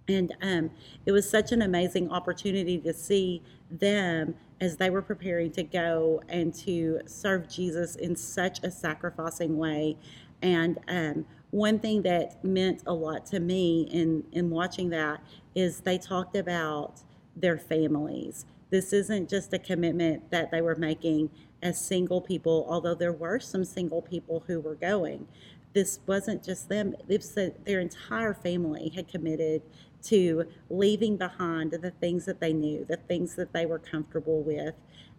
[0.08, 0.70] And um,
[1.06, 6.22] it was such an amazing opportunity to see them as they were preparing to go
[6.28, 9.96] and to serve Jesus in such a sacrificing way
[10.42, 15.22] and um, one thing that meant a lot to me in, in watching that
[15.54, 17.00] is they talked about
[17.36, 18.44] their families.
[18.70, 21.30] This isn't just a commitment that they were making
[21.62, 25.26] as single people, although there were some single people who were going.
[25.72, 29.62] This wasn't just them, it was their entire family had committed
[30.04, 34.74] to leaving behind the things that they knew, the things that they were comfortable with,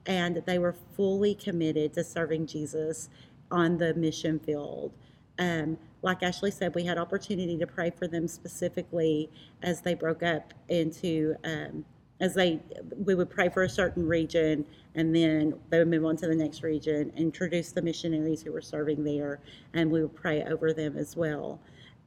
[0.06, 3.10] and they were fully committed to serving Jesus
[3.52, 4.94] on the mission field.
[5.40, 9.30] Um, like Ashley said, we had opportunity to pray for them specifically
[9.64, 11.84] as they broke up into, um,
[12.22, 12.60] as they,
[13.06, 16.36] we would pray for a certain region and then they would move on to the
[16.36, 19.40] next region, introduce the missionaries who were serving there,
[19.74, 21.60] and we would pray over them as well.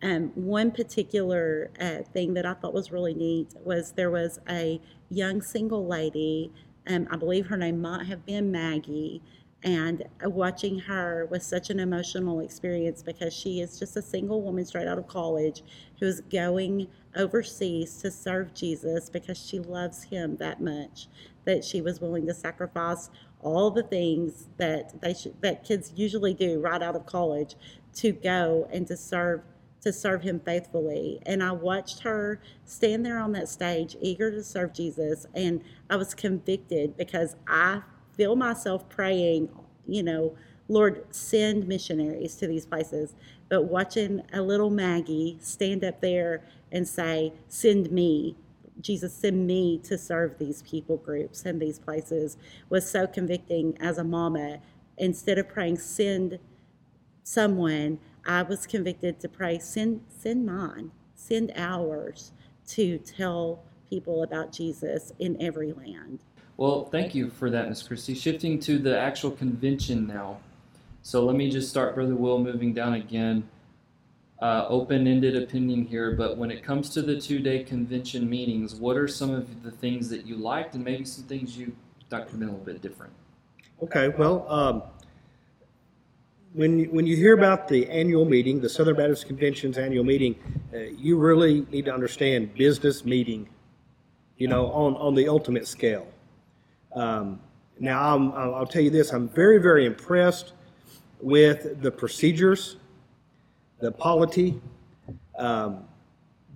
[0.03, 4.81] Um, one particular uh, thing that I thought was really neat was there was a
[5.11, 6.51] young single lady,
[6.89, 9.23] um, I believe her name might have been Maggie,
[9.65, 14.43] and uh, watching her was such an emotional experience because she is just a single
[14.43, 15.63] woman straight out of college
[16.01, 21.09] who is going overseas to serve Jesus because she loves him that much
[21.45, 26.35] that she was willing to sacrifice all the things that they should, that kids usually
[26.35, 27.57] do right out of college
[27.95, 29.43] to go and to serve
[29.81, 31.21] to serve him faithfully.
[31.27, 35.97] And I watched her stand there on that stage eager to serve Jesus and I
[35.97, 37.83] was convicted because I
[38.17, 39.49] feel myself praying,
[39.87, 40.37] you know,
[40.69, 43.15] Lord, send missionaries to these places.
[43.49, 48.37] But watching a little Maggie stand up there and say, Send me,
[48.81, 52.37] Jesus, send me to serve these people groups and these places
[52.71, 54.59] was so convicting as a mama.
[54.97, 56.39] Instead of praying, Send
[57.23, 62.33] someone, I was convicted to pray, Send, send mine, send ours
[62.69, 66.21] to tell people about Jesus in every land.
[66.63, 67.83] Well, thank you for that, Ms.
[67.83, 68.15] Christi.
[68.15, 70.39] Shifting to the actual convention now.
[71.03, 73.49] So let me just start, Brother Will, moving down again.
[74.41, 78.77] Uh, open ended opinion here, but when it comes to the two day convention meetings,
[78.77, 81.75] what are some of the things that you liked and maybe some things you
[82.09, 83.13] thought could have been a little bit different?
[83.83, 84.85] Okay, well, um,
[86.53, 90.37] when, you, when you hear about the annual meeting, the Southern Baptist Convention's annual meeting,
[90.73, 93.49] uh, you really need to understand business meeting,
[94.37, 96.07] you know, on, on the ultimate scale.
[96.95, 97.41] Um,
[97.79, 100.53] now, I'm, I'll tell you this I'm very, very impressed
[101.21, 102.77] with the procedures,
[103.81, 104.61] the polity,
[105.39, 105.85] um,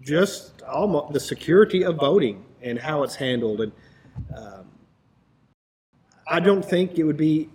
[0.01, 3.61] just almost the security of voting and how it's handled.
[3.61, 3.72] And
[4.37, 4.66] um,
[6.29, 7.49] I don't think it would be,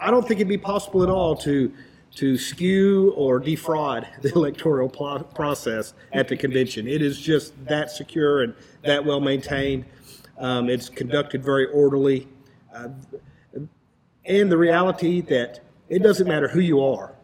[0.00, 1.72] I don't think it'd be possible at all to
[2.16, 6.86] to skew or defraud the electoral process at the convention.
[6.86, 9.84] It is just that secure and that well maintained.
[10.38, 12.28] Um, it's conducted very orderly.
[12.74, 12.88] Uh,
[14.24, 17.14] and the reality that it doesn't matter who you are,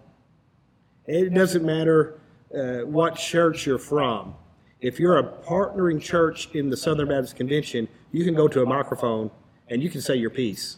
[1.06, 2.20] it doesn't matter
[2.54, 4.34] uh, what church you're from.
[4.80, 8.66] If you're a partnering church in the Southern Baptist Convention, you can go to a
[8.66, 9.30] microphone
[9.68, 10.76] and you can say your piece.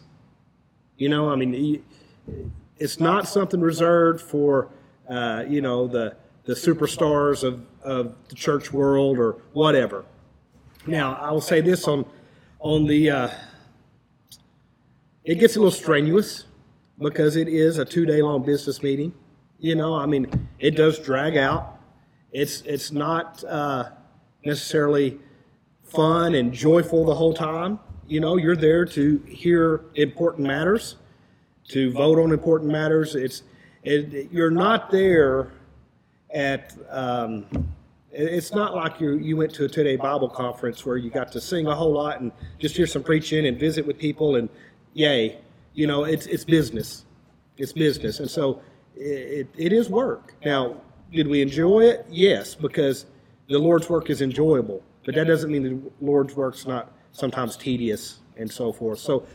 [0.97, 1.83] You know, I mean,
[2.77, 4.69] it's not something reserved for,
[5.09, 6.15] uh, you know, the,
[6.45, 10.05] the superstars of, of the church world or whatever.
[10.85, 12.05] Now, I will say this on,
[12.63, 13.29] on the, uh,
[15.25, 16.45] it gets a little strenuous
[16.97, 19.13] because it is a two day long business meeting.
[19.59, 21.77] You know, I mean, it does drag out.
[22.31, 23.89] It's it's not uh,
[24.45, 25.19] necessarily
[25.83, 27.79] fun and joyful the whole time.
[28.07, 30.95] You know, you're there to hear important matters,
[31.69, 33.15] to vote on important matters.
[33.15, 33.43] It's
[33.83, 35.51] it, you're not there
[36.33, 36.73] at.
[36.89, 37.45] Um,
[38.13, 41.31] it's not like you you went to a two day Bible conference where you got
[41.31, 44.49] to sing a whole lot and just hear some preaching and visit with people and
[44.93, 45.39] yay,
[45.73, 47.05] you know, it's it's business,
[47.57, 48.61] it's business, and so
[48.95, 50.35] it, it is work.
[50.45, 50.77] Now,
[51.11, 52.05] did we enjoy it?
[52.09, 53.07] Yes, because
[53.49, 58.19] the Lord's work is enjoyable, but that doesn't mean the Lord's work's not sometimes tedious
[58.37, 58.99] and so forth.
[58.99, 59.25] So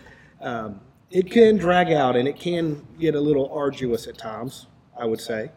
[0.40, 4.66] um, it can drag out and it can get a little arduous at times.
[4.98, 5.50] I would say.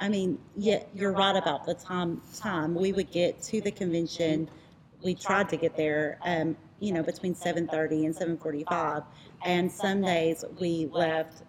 [0.00, 2.22] I mean, yeah, you're right about the time.
[2.34, 4.48] Time we would get to the convention.
[5.04, 9.04] We tried to get there, um, you know, between 7:30 and 7:45,
[9.44, 11.42] and some days we left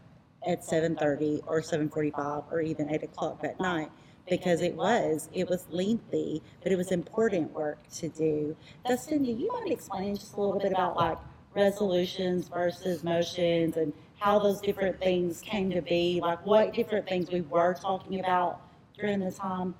[0.46, 3.90] at 7:30 or 7:45 or even 8 o'clock that night
[4.30, 8.56] because it was it was lengthy, but it was important work to do.
[8.86, 11.18] Dustin, do you mind explaining just a little bit about like
[11.56, 16.20] resolutions versus motions and how those different things came to be?
[16.22, 18.62] Like what different things we were talking about
[18.98, 19.74] during the time?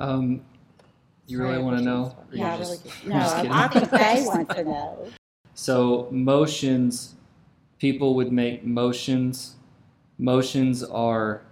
[0.00, 0.42] Um,
[1.28, 2.16] you really want to know?
[2.32, 2.78] Yeah, I really.
[3.06, 5.08] No, I think they want to know.
[5.54, 7.14] So motions,
[7.78, 9.54] people would make motions.
[10.18, 11.42] Motions are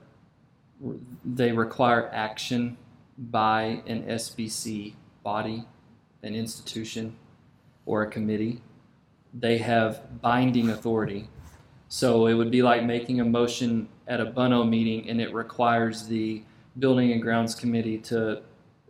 [1.25, 2.77] they require action
[3.17, 5.65] by an SBC body,
[6.25, 7.17] an institution,
[7.87, 8.63] or a committee.
[9.33, 11.29] They have binding authority.
[11.89, 16.07] So it would be like making a motion at a Bono meeting and it requires
[16.07, 16.43] the
[16.79, 18.43] building and grounds committee to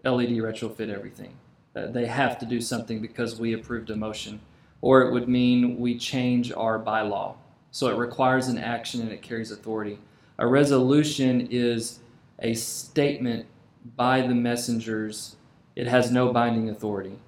[0.04, 1.34] LED retrofit everything.
[1.76, 4.40] Uh, they have to do something because we approved a motion.
[4.80, 7.36] Or it would mean we change our bylaw.
[7.70, 9.98] So it requires an action and it carries authority.
[10.38, 12.00] A resolution is
[12.40, 13.46] a statement
[13.96, 15.36] by the messengers.
[15.76, 17.18] It has no binding authority.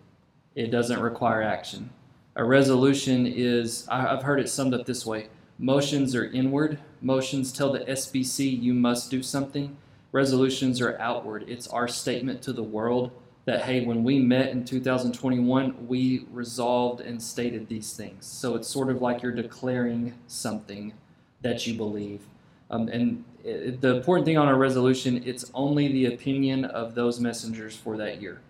[0.56, 1.90] It doesn't require action.
[2.34, 5.28] A resolution is, I've heard it summed up this way
[5.60, 6.78] motions are inward.
[7.02, 9.76] Motions tell the SBC you must do something.
[10.10, 11.44] Resolutions are outward.
[11.46, 13.12] It's our statement to the world
[13.44, 18.26] that, hey, when we met in 2021, we resolved and stated these things.
[18.26, 20.94] So it's sort of like you're declaring something
[21.42, 22.22] that you believe.
[22.70, 27.20] Um, and it, the important thing on a resolution, it's only the opinion of those
[27.20, 28.40] messengers for that year.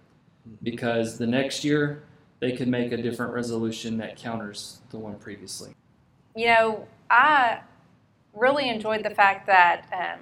[0.62, 2.02] Because the next year,
[2.38, 5.74] they could make a different resolution that counters the one previously.
[6.34, 7.60] You know, I
[8.32, 10.20] really enjoyed the fact that um,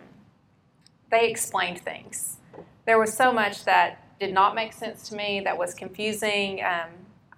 [1.10, 2.38] they explained things.
[2.86, 6.62] There was so much that did not make sense to me, that was confusing.
[6.64, 6.88] Um,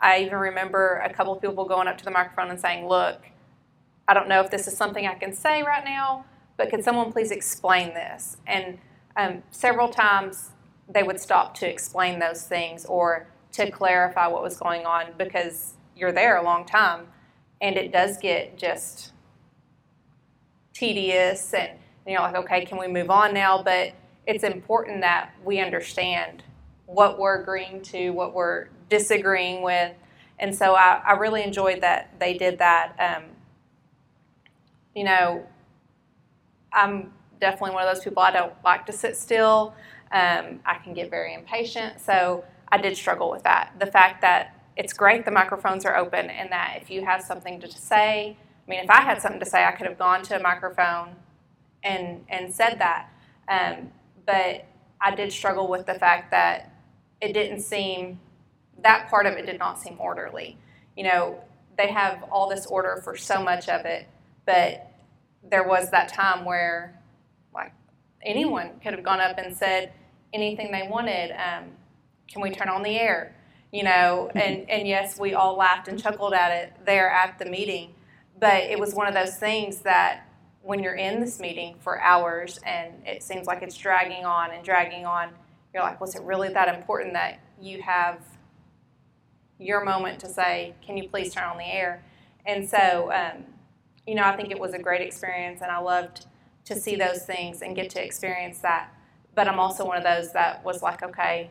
[0.00, 3.26] I even remember a couple of people going up to the microphone and saying, Look,
[4.08, 6.24] I don't know if this is something I can say right now,
[6.56, 8.36] but could someone please explain this?
[8.46, 8.78] And
[9.16, 10.50] um, several times
[10.88, 15.74] they would stop to explain those things or to clarify what was going on because
[15.96, 17.06] you're there a long time
[17.60, 19.12] and it does get just
[20.80, 21.72] tedious and
[22.06, 23.62] and you're like, okay, can we move on now?
[23.62, 23.92] But
[24.26, 26.42] it's important that we understand
[26.86, 29.92] what we're agreeing to, what we're disagreeing with.
[30.38, 32.94] And so I, I really enjoyed that they did that.
[32.98, 33.24] Um,
[34.96, 35.46] you know,
[36.72, 39.74] I'm definitely one of those people, I don't like to sit still.
[40.10, 42.00] Um, I can get very impatient.
[42.00, 43.74] So I did struggle with that.
[43.78, 47.60] The fact that it's great the microphones are open and that if you have something
[47.60, 48.36] to say,
[48.70, 51.16] mean, if I had something to say, I could have gone to a microphone
[51.82, 53.10] and and said that.
[53.48, 53.90] Um,
[54.26, 54.66] but
[55.00, 56.72] I did struggle with the fact that
[57.20, 58.20] it didn't seem
[58.82, 60.56] that part of it did not seem orderly.
[60.96, 61.40] You know,
[61.76, 64.08] they have all this order for so much of it,
[64.46, 64.90] but
[65.42, 66.98] there was that time where,
[67.54, 67.72] like,
[68.22, 69.92] anyone could have gone up and said
[70.32, 71.32] anything they wanted.
[71.32, 71.70] Um,
[72.30, 73.34] can we turn on the air?
[73.72, 77.46] You know, and, and yes, we all laughed and chuckled at it there at the
[77.46, 77.94] meeting.
[78.40, 80.26] But it was one of those things that
[80.62, 84.64] when you're in this meeting for hours and it seems like it's dragging on and
[84.64, 85.30] dragging on,
[85.72, 88.20] you're like, was it really that important that you have
[89.58, 92.02] your moment to say, can you please turn on the air?
[92.46, 93.44] And so, um,
[94.06, 96.26] you know, I think it was a great experience and I loved
[96.64, 98.90] to see those things and get to experience that.
[99.34, 101.50] But I'm also one of those that was like, okay,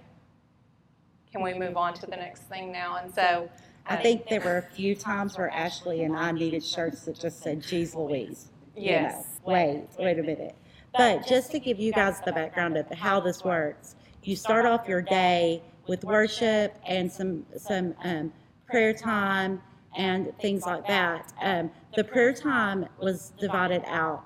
[1.31, 2.97] can we move on to the next thing now?
[2.97, 3.49] And so,
[3.85, 7.41] I think there were a few times where Ashley and I needed shirts that just
[7.41, 10.55] said "Geez Louise." you know, yes, wait, wait a minute.
[10.95, 14.87] But just to give you guys the background of how this works, you start off
[14.87, 18.31] your day with worship and some some um,
[18.67, 19.61] prayer time
[19.97, 21.33] and things like that.
[21.41, 24.23] Um, the prayer time was divided out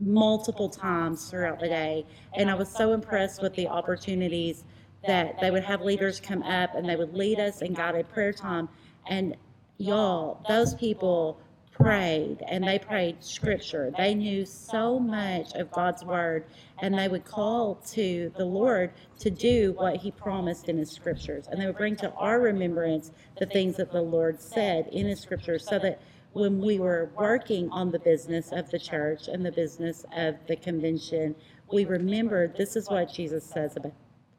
[0.00, 2.06] multiple times throughout the day,
[2.36, 4.64] and I was so impressed with the opportunities
[5.06, 8.32] that they would have leaders come up and they would lead us in guided prayer
[8.32, 8.68] time.
[9.08, 9.36] And
[9.78, 11.40] y'all, those people
[11.72, 13.92] prayed and they prayed scripture.
[13.96, 16.44] They knew so much of God's word
[16.80, 21.48] and they would call to the Lord to do what he promised in his scriptures.
[21.50, 25.20] And they would bring to our remembrance the things that the Lord said in his
[25.20, 26.00] scriptures so that
[26.32, 30.56] when we were working on the business of the church and the business of the
[30.56, 31.34] convention,
[31.72, 33.92] we remembered this is what Jesus says about,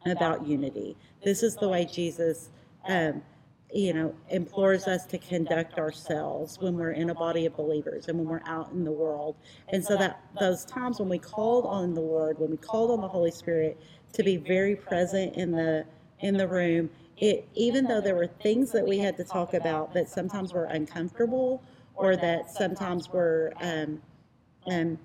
[0.06, 0.96] about unity.
[1.24, 2.50] This is the way Jesus
[2.88, 3.22] um,
[3.74, 8.20] you know, implores us to conduct ourselves when we're in a body of believers and
[8.20, 9.36] when we're out in the world.
[9.70, 13.02] And so that those times when we called on the Lord, when we called on
[13.02, 13.80] the Holy Spirit
[14.14, 15.86] to be very present in the
[16.20, 19.92] in the room, it even though there were things that we had to talk about
[19.96, 21.64] that sometimes were uncomfortable
[21.96, 24.00] or that sometimes were um,
[24.68, 25.00] um,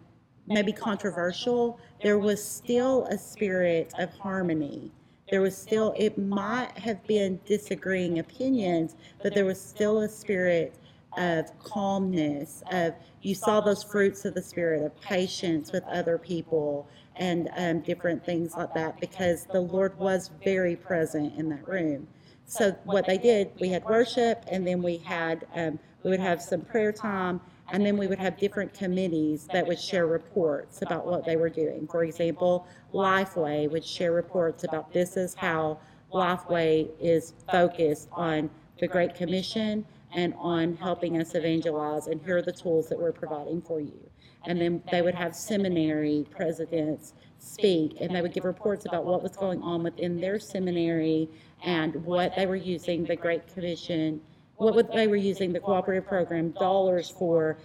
[0.48, 4.90] maybe controversial, there was still a spirit of harmony
[5.30, 10.74] there was still, it might have been disagreeing opinions, but there was still a spirit
[11.16, 16.88] of calmness, of you saw those fruits of the spirit of patience with other people
[17.16, 22.06] and um, different things like that because the Lord was very present in that room.
[22.46, 26.40] So what they did, we had worship, and then we had um, we would have
[26.40, 27.40] some prayer time,
[27.70, 31.50] and then we would have different committees that would share reports about what they were
[31.50, 31.86] doing.
[31.86, 35.78] For example, Lifeway would share reports about this is how
[36.12, 38.48] Lifeway is focused on
[38.80, 43.12] the Great Commission and on helping us evangelize, and here are the tools that we're
[43.12, 44.08] providing for you.
[44.46, 49.22] And then they would have seminary presidents speak, and they would give reports about what
[49.22, 51.28] was going on within their seminary
[51.64, 54.20] and what they were using the Great Commission
[54.58, 57.56] what they were using the cooperative program dollars for,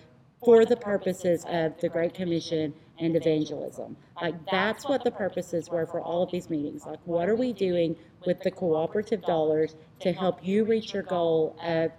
[0.43, 3.97] for the purposes of the Great Commission and evangelism.
[4.21, 6.85] Like that's what the purposes were for all of these meetings.
[6.85, 11.57] Like what are we doing with the cooperative dollars to help you reach your goal
[11.63, 11.91] of,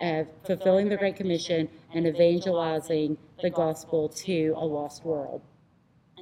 [0.00, 5.42] of fulfilling the Great Commission and evangelizing the gospel to a lost world?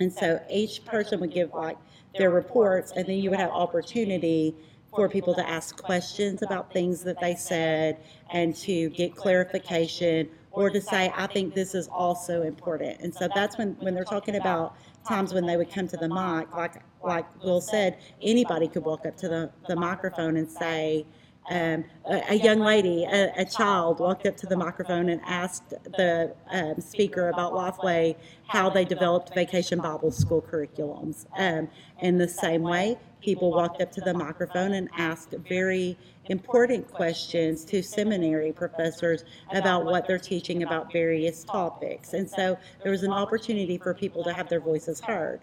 [0.01, 1.77] And so each person would give like
[2.17, 4.55] their reports, and then you would have opportunity
[4.95, 7.99] for people to ask questions about things that they said
[8.33, 13.01] and to get clarification or to say, I think this is also important.
[13.01, 14.77] And so that's when, when they're talking about
[15.07, 19.07] times when they would come to the mic, like like Will said, anybody could walk
[19.07, 21.07] up to the, the microphone and say,
[21.51, 25.71] um, a, a, young lady, a, a, child, walked up to the microphone and asked
[25.71, 31.27] the um, speaker about Lifeway how they developed vacation Bible school curriculums.
[31.39, 31.69] Um,
[32.01, 35.97] in the same way, people walked up to the microphone and asked very
[36.27, 42.13] important questions to seminary professors about what they're teaching about various topics.
[42.13, 45.41] And so there was an opportunity for people to have their voices heard.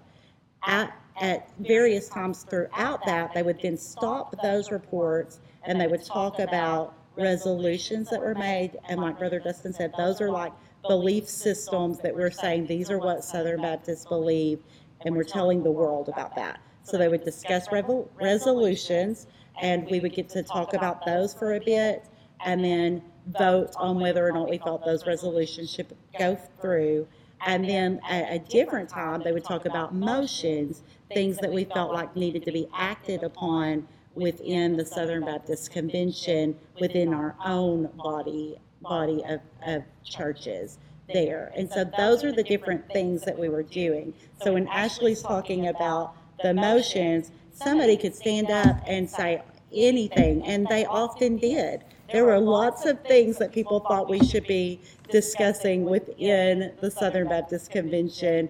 [0.68, 6.04] At, at various times throughout that, they would then stop those reports and they would
[6.04, 8.78] talk about resolutions that were made.
[8.90, 10.54] And like Brother Dustin said, those are like
[10.88, 14.60] belief systems that we're saying these are what Southern Baptists believe,
[15.06, 16.60] and we're telling the world about that.
[16.84, 17.68] So they would discuss
[18.22, 19.28] resolutions,
[19.62, 22.06] and we would get to talk about those for a bit,
[22.46, 23.02] and then
[23.40, 27.08] vote on whether or not we felt those resolutions should go through.
[27.46, 31.92] And then at a different time, they would talk about motions, things that we felt
[31.92, 38.58] like needed to be acted upon within the Southern Baptist Convention, within our own body
[38.82, 40.78] body of, of churches
[41.12, 41.52] there.
[41.56, 44.14] And so those are the different things that we were doing.
[44.44, 49.42] So when Ashley's talking about the motions, somebody could stand up and say
[49.74, 51.84] anything, and they often did.
[52.12, 57.28] there were lots of things that people thought we should be discussing within the Southern
[57.28, 58.48] Baptist Convention.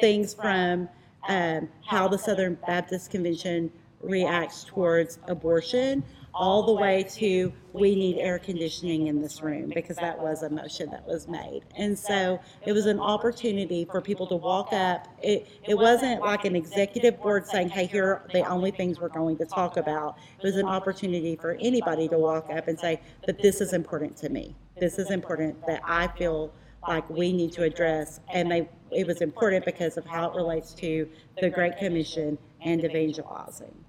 [0.00, 0.88] Things from
[1.28, 3.70] um, how the Southern Baptist Convention
[4.04, 9.96] reacts towards abortion, all the way to we need air conditioning in this room because
[9.96, 11.62] that was a motion that was made.
[11.76, 15.06] And so it was an opportunity for people to walk up.
[15.22, 19.08] It, it wasn't like an executive board saying, hey, here are the only things we're
[19.08, 20.16] going to talk about.
[20.38, 24.16] It was an opportunity for anybody to walk up and say, but this is important
[24.18, 24.56] to me.
[24.78, 26.52] This is important that I feel
[26.86, 28.20] like we need to address.
[28.32, 31.08] And they, it was important because of how it relates to
[31.40, 33.83] the Great Commission and evangelizing.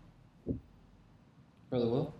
[1.70, 2.13] Brother Will?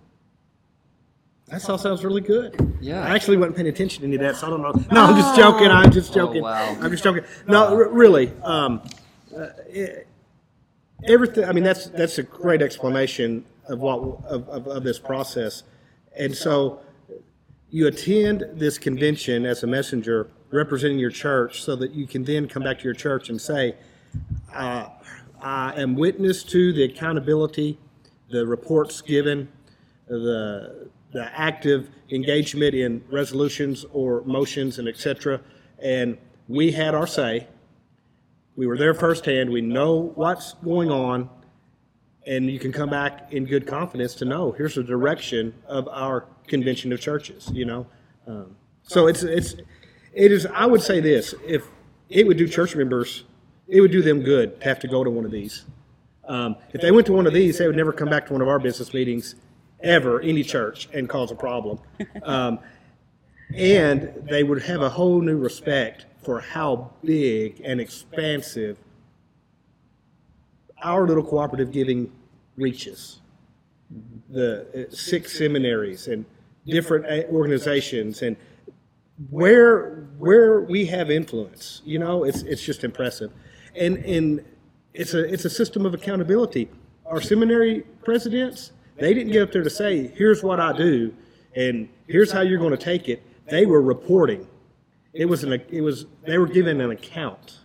[1.48, 2.78] That all sounds really good.
[2.82, 3.04] Yeah.
[3.06, 4.72] I actually wasn't paying attention to any of that, so I don't know.
[4.92, 5.68] No, I'm just joking.
[5.68, 6.42] I'm just joking.
[6.42, 6.78] Oh, wow.
[6.82, 7.24] I'm just joking.
[7.48, 8.32] No, r- really.
[8.42, 8.82] Um,
[9.36, 10.08] uh, it,
[11.04, 11.46] everything.
[11.46, 15.62] I mean, that's that's a great explanation of what of, of, of this process,
[16.18, 16.80] and so
[17.70, 22.48] you attend this convention as a messenger representing your church, so that you can then
[22.48, 23.76] come back to your church and say,
[24.52, 24.88] uh,
[25.42, 27.78] "I am witness to the accountability,
[28.30, 29.48] the reports given,
[30.08, 35.40] the the active engagement in resolutions or motions and et cetera.
[35.82, 36.18] And
[36.50, 37.48] we had our say.
[38.58, 39.50] We were there firsthand.
[39.50, 41.30] We know what's going on.
[42.28, 46.26] And you can come back in good confidence to know here's the direction of our
[46.48, 47.88] convention of churches, you know.
[48.28, 49.56] Um, so it's, it's,
[50.12, 51.64] it is, I would say this if
[52.10, 53.24] it would do church members,
[53.68, 55.66] it would do them good to have to go to one of these.
[56.28, 58.42] Um, if they went to one of these, they would never come back to one
[58.42, 59.36] of our business meetings
[59.82, 61.80] ever, any church, and cause a problem.
[62.24, 62.60] Um,
[63.56, 68.80] and they would have a whole new respect for how big and expansive
[70.84, 72.12] our little cooperative giving
[72.58, 73.22] reaches.
[74.30, 76.26] The uh, six seminaries and
[76.66, 78.36] different organizations and
[79.30, 83.32] where where we have influence, you know, it's it's just impressive,
[83.76, 84.44] and and
[84.96, 86.70] it's a it's a system of accountability.
[87.06, 91.14] Our seminary presidents, they didn't get up there to say, "Here's what I do,"
[91.56, 94.48] and "Here's how you're going to take it." They were reporting.
[95.14, 97.60] It was an it was they were given an account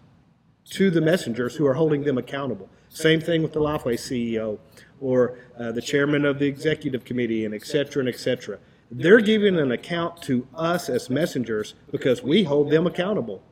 [0.71, 2.69] to the messengers who are holding them accountable.
[2.89, 4.59] Same thing with the Lifeway CEO
[5.01, 8.59] or uh, the chairman of the executive committee, and et cetera, and et cetera.
[8.91, 13.43] They're giving an account to us as messengers because we hold them accountable.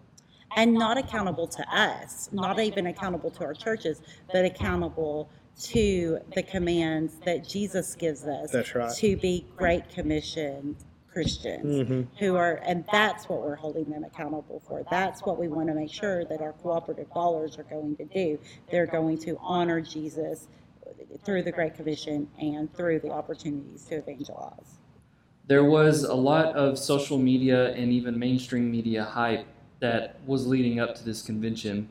[0.57, 4.01] And not accountable to us, not even accountable to our churches,
[4.33, 5.29] but accountable
[5.61, 8.51] to the commands that Jesus gives us.
[8.53, 8.95] That's right.
[8.95, 10.77] To be Great Commission
[11.13, 12.03] Christians mm-hmm.
[12.19, 14.85] who are, and that's what we're holding them accountable for.
[14.91, 18.39] That's what we want to make sure that our cooperative dollars are going to do.
[18.71, 20.47] They're going to honor Jesus
[21.25, 24.79] through the Great Commission and through the opportunities to evangelize.
[25.47, 29.47] There was a lot of social media and even mainstream media hype
[29.81, 31.89] that was leading up to this convention.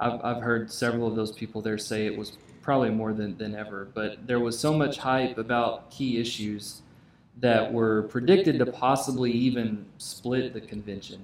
[0.00, 3.54] I've, I've heard several of those people there say it was probably more than, than
[3.54, 6.82] ever, but there was so much hype about key issues
[7.40, 11.20] that were predicted to possibly even split the convention.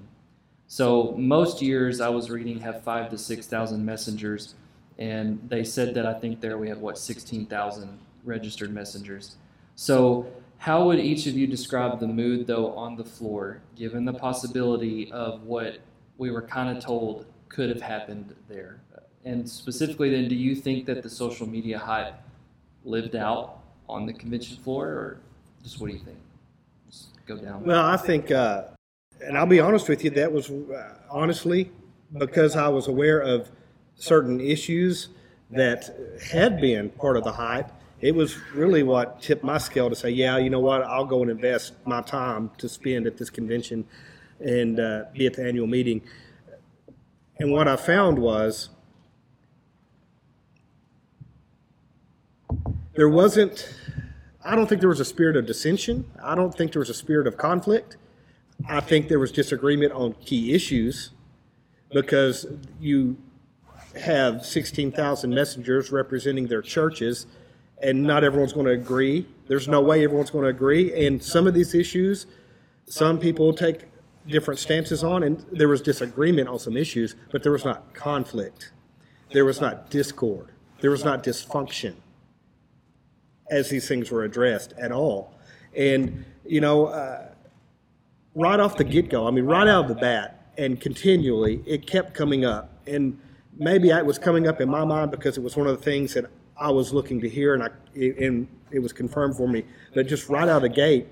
[0.67, 4.55] So most years I was reading have five to six thousand messengers,
[4.97, 9.35] and they said that I think there we had what sixteen thousand registered messengers.
[9.75, 10.25] So
[10.57, 15.11] how would each of you describe the mood though on the floor, given the possibility
[15.11, 15.79] of what
[16.17, 18.79] we were kind of told could have happened there?
[19.23, 22.13] And specifically, then, do you think that the social media hype
[22.83, 23.59] lived out
[23.89, 25.19] on the convention floor, or
[25.63, 26.17] just what do you think?
[26.87, 27.63] Just go down.
[27.63, 28.65] Well, I think, uh,
[29.21, 31.71] and I'll be honest with you, that was uh, honestly
[32.17, 33.49] because I was aware of
[33.95, 35.09] certain issues
[35.49, 35.89] that
[36.31, 37.71] had been part of the hype.
[38.01, 41.21] It was really what tipped my scale to say, yeah, you know what, I'll go
[41.21, 43.85] and invest my time to spend at this convention
[44.39, 46.01] and uh, be at the annual meeting.
[47.37, 48.69] And what I found was
[52.93, 53.73] there wasn't
[54.47, 56.05] I don't think there was a spirit of dissension.
[56.21, 57.97] I don't think there was a spirit of conflict.
[58.69, 61.09] I think there was disagreement on key issues
[61.91, 62.45] because
[62.79, 63.17] you
[63.99, 67.25] have 16,000 messengers representing their churches,
[67.81, 69.25] and not everyone's going to agree.
[69.47, 71.05] There's no way everyone's going to agree.
[71.05, 72.27] And some of these issues,
[72.85, 73.85] some people take
[74.27, 78.71] different stances on, and there was disagreement on some issues, but there was not conflict.
[79.31, 80.49] There was not discord.
[80.81, 81.95] There was not dysfunction
[83.49, 85.33] as these things were addressed at all.
[85.75, 87.27] And, you know, uh,
[88.33, 91.85] right off the get go, I mean, right out of the bat, and continually, it
[91.85, 92.71] kept coming up.
[92.87, 93.19] And
[93.57, 96.13] maybe it was coming up in my mind because it was one of the things
[96.13, 96.25] that
[96.57, 99.65] I was looking to hear, and, I, and it was confirmed for me.
[99.93, 101.07] But just right out of the gate,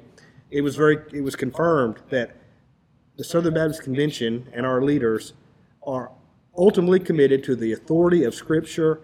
[0.50, 2.36] it was very it was confirmed that
[3.16, 5.34] the Southern Baptist Convention and our leaders
[5.86, 6.12] are
[6.58, 9.02] ultimately committed to the authority of Scripture,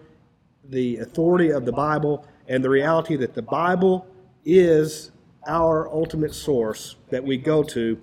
[0.64, 4.06] the authority of the Bible, and the reality that the Bible
[4.44, 5.12] is
[5.46, 8.00] our ultimate source that we go to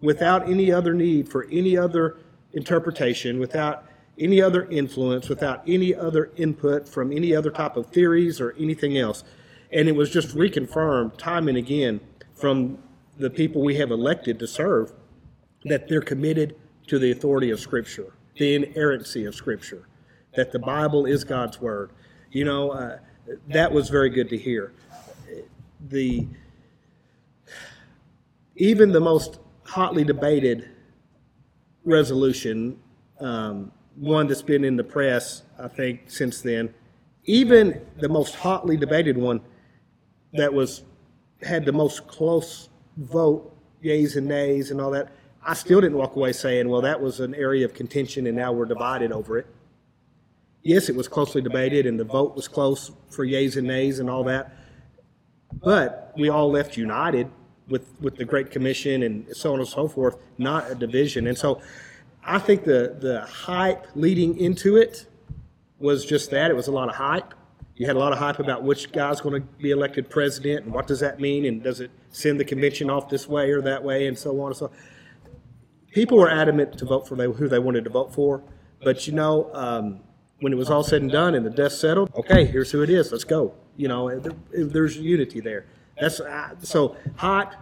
[0.00, 2.18] without any other need for any other
[2.52, 3.84] interpretation, without
[4.18, 8.98] any other influence, without any other input from any other type of theories or anything
[8.98, 9.24] else.
[9.72, 12.00] And it was just reconfirmed time and again
[12.34, 12.78] from
[13.18, 14.92] the people we have elected to serve
[15.64, 16.56] that they're committed
[16.86, 19.86] to the authority of Scripture, the inerrancy of Scripture,
[20.34, 21.90] that the Bible is God's Word.
[22.30, 22.98] You know, uh,
[23.48, 24.72] that was very good to hear.
[25.88, 26.26] The
[28.56, 30.68] even the most hotly debated
[31.84, 32.78] resolution,
[33.18, 36.74] um, one that's been in the press, I think, since then,
[37.24, 39.40] even the most hotly debated one
[40.34, 40.82] that was
[41.42, 45.10] had the most close vote, yays and nays and all that,
[45.44, 48.52] I still didn't walk away saying, well, that was an area of contention and now
[48.52, 49.46] we're divided over it.
[50.62, 54.10] Yes, it was closely debated and the vote was close for yays and nays and
[54.10, 54.54] all that.
[55.62, 57.30] But we all left united
[57.68, 61.26] with, with the Great Commission and so on and so forth, not a division.
[61.26, 61.62] And so
[62.22, 65.06] I think the, the hype leading into it
[65.78, 66.50] was just that.
[66.50, 67.32] It was a lot of hype.
[67.76, 70.74] You had a lot of hype about which guy's going to be elected president and
[70.74, 73.82] what does that mean and does it send the convention off this way or that
[73.82, 74.72] way and so on and so on.
[75.90, 78.42] People were adamant to vote for who they wanted to vote for,
[78.82, 80.00] but you know, um,
[80.40, 82.90] when it was all said and done and the dust settled, okay, here's who it
[82.90, 83.12] is.
[83.12, 83.54] Let's go.
[83.76, 84.20] You know,
[84.52, 85.66] there's unity there.
[86.00, 87.56] That's uh, so hot.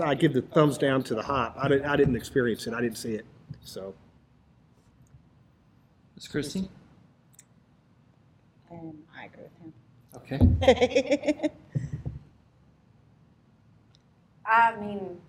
[0.00, 1.54] I give the thumbs down to the hot.
[1.56, 2.74] I didn't, I didn't experience it.
[2.74, 3.24] I didn't see it.
[3.62, 3.94] So,
[6.16, 6.28] Ms.
[6.28, 6.68] Christi.
[8.70, 9.72] Um, I agree with him.
[10.16, 11.50] Okay.
[14.46, 15.20] I mean,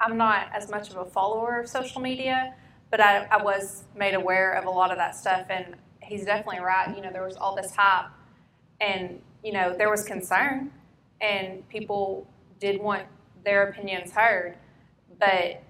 [0.00, 2.54] I'm not as much of a follower of social media,
[2.90, 6.60] but I, I was made aware of a lot of that stuff, and he's definitely
[6.60, 6.94] right.
[6.94, 8.10] You know, there was all this hype,
[8.80, 10.70] and you know, there was concern,
[11.20, 12.26] and people
[12.60, 13.04] did want
[13.44, 14.56] their opinions heard,
[15.18, 15.62] but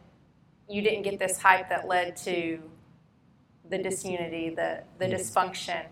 [0.69, 2.61] you didn't get this hype that led to
[3.71, 5.85] the disunity, the the dysfunction.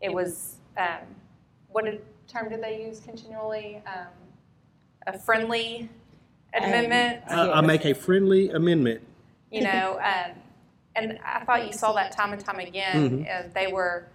[0.00, 0.98] It was um,
[1.68, 3.82] what did, term did they use continually?
[3.86, 4.08] Um,
[5.06, 5.88] a friendly
[6.54, 7.22] amendment.
[7.28, 9.00] I, I make a friendly amendment.
[9.50, 10.32] you know, um,
[10.96, 13.24] and I thought you saw that time and time again.
[13.24, 13.30] Mhm.
[13.30, 14.06] Uh, they were,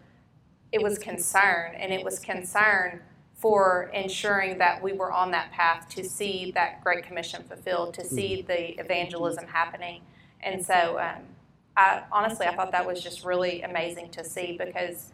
[0.71, 3.01] it was concern, and it was concern
[3.35, 8.03] for ensuring that we were on that path to see that Great Commission fulfilled, to
[8.03, 10.01] see the evangelism happening.
[10.41, 11.23] And so, um,
[11.77, 15.13] I honestly, I thought that was just really amazing to see because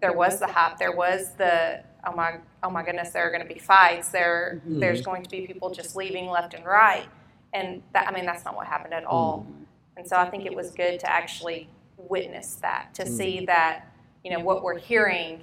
[0.00, 3.46] there was the hype, there was the oh my, oh my goodness, there are going
[3.46, 4.08] to be fights.
[4.08, 4.80] There, mm-hmm.
[4.80, 7.06] there's going to be people just leaving left and right,
[7.52, 9.40] and that, I mean, that's not what happened at all.
[9.40, 9.62] Mm-hmm.
[9.96, 13.14] And so, I think it was good to actually witness that, to mm-hmm.
[13.14, 13.86] see that
[14.24, 15.40] you know what we're hearing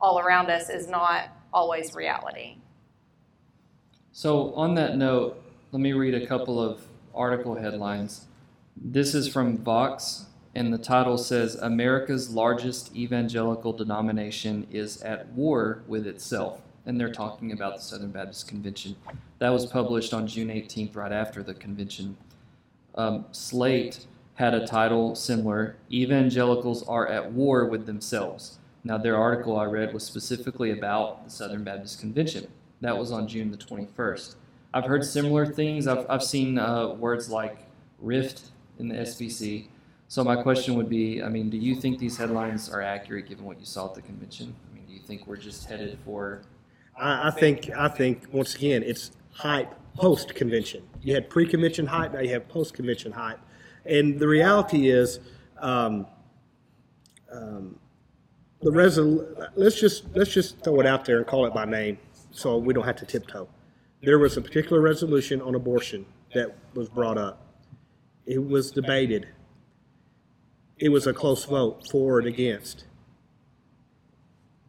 [0.00, 2.56] all around us is not always reality.
[4.12, 6.82] So, on that note, let me read a couple of
[7.14, 8.26] article headlines.
[8.76, 15.82] This is from Vox, and the title says America's largest evangelical denomination is at war
[15.86, 16.60] with itself.
[16.84, 18.96] And they're talking about the Southern Baptist Convention.
[19.38, 22.16] That was published on June 18th, right after the convention.
[22.96, 28.58] Um, Slate had a title similar Evangelicals Are at War with Themselves.
[28.84, 32.48] Now, their article I read was specifically about the Southern Baptist Convention.
[32.80, 34.34] That was on June the 21st.
[34.74, 35.86] I've heard similar things.
[35.86, 37.66] I've, I've seen uh, words like
[38.00, 39.68] rift in the SBC.
[40.12, 43.46] So, my question would be I mean, do you think these headlines are accurate given
[43.46, 44.54] what you saw at the convention?
[44.70, 46.42] I mean, do you think we're just headed for.
[47.00, 50.82] I, I think I think once again it's hype post convention.
[51.00, 53.40] You had pre convention hype, now you have post convention hype,
[53.86, 55.18] and the reality is,
[55.62, 56.06] um,
[57.32, 57.78] um,
[58.60, 61.96] the resol- Let's just let's just throw it out there and call it by name,
[62.32, 63.48] so we don't have to tiptoe.
[64.02, 66.04] There was a particular resolution on abortion
[66.34, 67.46] that was brought up.
[68.26, 69.28] It was debated.
[70.82, 72.86] It was a close vote for and against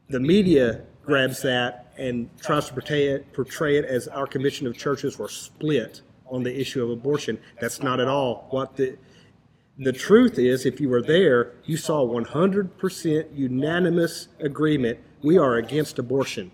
[0.09, 4.77] the media grabs that and tries to portray it, portray it as our commission of
[4.77, 7.39] churches were split on the issue of abortion.
[7.59, 8.95] That's not at all what the
[9.79, 10.67] the truth is.
[10.67, 14.99] If you were there, you saw 100% unanimous agreement.
[15.23, 16.51] We are against abortion,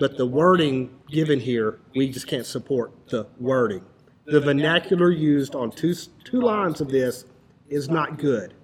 [0.00, 3.84] but the wording given here, we just can't support the wording.
[4.24, 5.94] The vernacular used on two
[6.24, 7.26] two lines of this
[7.74, 8.54] is not good.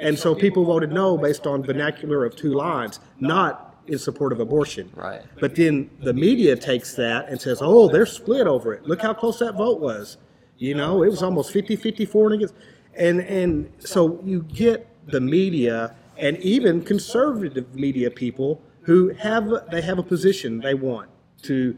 [0.00, 4.40] And so people voted no based on vernacular of two lines, not in support of
[4.40, 4.90] abortion.
[4.94, 5.22] Right.
[5.40, 8.86] But then the media takes that and says, oh, they're split over it.
[8.86, 10.16] Look how close that vote was.
[10.58, 12.54] You know, it was almost 50 54 against.
[12.94, 19.80] And, and so you get the media and even conservative media people who have they
[19.80, 21.08] have a position they want
[21.42, 21.76] to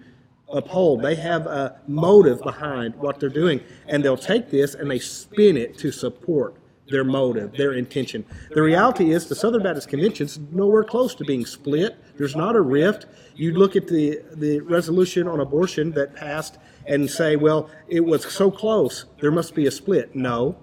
[0.53, 1.03] uphold.
[1.03, 5.57] They have a motive behind what they're doing, and they'll take this and they spin
[5.57, 6.57] it to support
[6.89, 8.25] their motive, their intention.
[8.51, 11.97] The reality is, the Southern Baptist Convention's nowhere close to being split.
[12.17, 13.07] There's not a rift.
[13.35, 18.31] You look at the the resolution on abortion that passed and say, well, it was
[18.31, 20.15] so close, there must be a split.
[20.15, 20.59] No.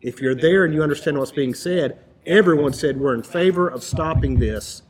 [0.00, 3.82] If you're there and you understand what's being said, everyone said we're in favor of
[3.82, 4.82] stopping this.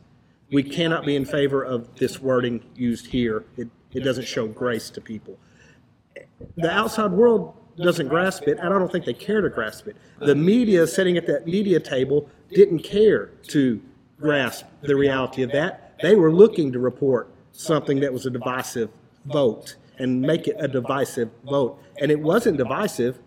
[0.51, 3.45] We cannot be in favor of this wording used here.
[3.57, 5.39] It, it doesn't show grace to people.
[6.55, 9.95] The outside world doesn't grasp it, and I don't think they care to grasp it.
[10.19, 13.81] The media sitting at that media table didn't care to
[14.19, 15.95] grasp the reality of that.
[16.01, 18.89] They were looking to report something that was a divisive
[19.25, 21.79] vote and make it a divisive vote.
[21.99, 23.19] And it wasn't divisive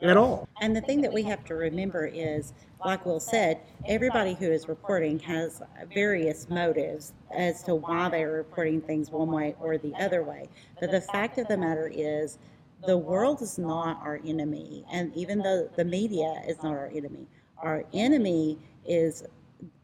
[0.00, 0.48] at all.
[0.60, 2.52] And the thing that we have to remember is,
[2.84, 8.80] like Will said, everybody who is reporting has various motives as to why they're reporting
[8.80, 10.48] things one way or the other way.
[10.80, 12.38] But the fact of the matter is,
[12.86, 17.26] the world is not our enemy, and even though the media is not our enemy,
[17.58, 19.24] our enemy is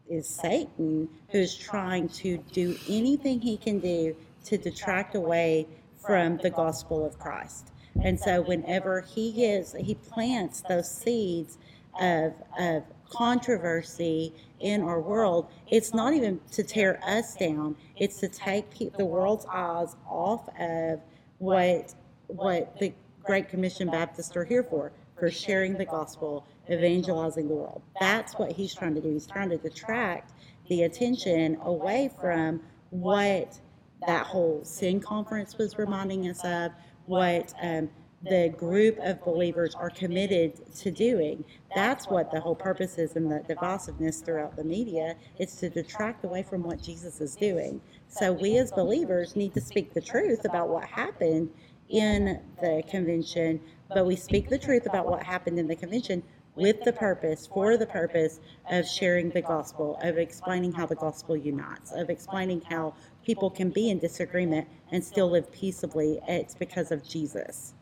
[0.09, 5.69] is Satan, who's trying to do anything he can do to detract away
[6.05, 7.71] from the gospel of Christ.
[8.03, 11.59] And so whenever he is he plants those seeds
[12.01, 18.29] of of controversy in our world, it's not even to tear us down, it's to
[18.29, 21.01] take the world's eyes off of
[21.39, 21.95] what
[22.35, 27.83] what the Great Commission Baptists are here for, for sharing the gospel, evangelizing the world.
[28.01, 29.11] That's what he's trying to do.
[29.11, 30.33] He's trying to detract
[30.69, 32.61] the attention away from
[32.91, 33.59] what
[34.07, 36.73] that whole Send conference was reminding us of,
[37.07, 37.91] what um,
[38.23, 41.45] the group of believers are committed to doing.
[41.75, 45.17] That's what the whole purpose is in the divisiveness throughout the media.
[45.39, 47.81] It's to detract away from what Jesus is doing.
[48.09, 51.51] So we as believers need to speak the truth about what happened
[51.91, 53.61] in the convention,
[53.93, 56.23] but we speak the truth about what happened in the convention
[56.55, 61.37] with the purpose, for the purpose of sharing the gospel, of explaining how the gospel
[61.37, 66.21] unites, of explaining how people can be in disagreement and still live peaceably.
[66.29, 67.75] It's because of Jesus.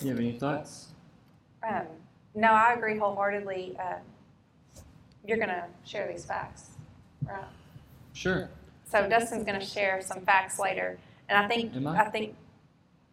[0.00, 0.88] You have any thoughts?
[1.68, 1.82] Um,
[2.34, 3.76] no, I agree wholeheartedly.
[3.78, 3.96] Uh,
[5.26, 6.70] you're going to share these facts,
[7.26, 7.44] right?
[8.12, 8.48] Sure.
[8.90, 10.98] So Dustin's going to share some facts later,
[11.30, 12.00] and I think Am I?
[12.00, 12.34] I think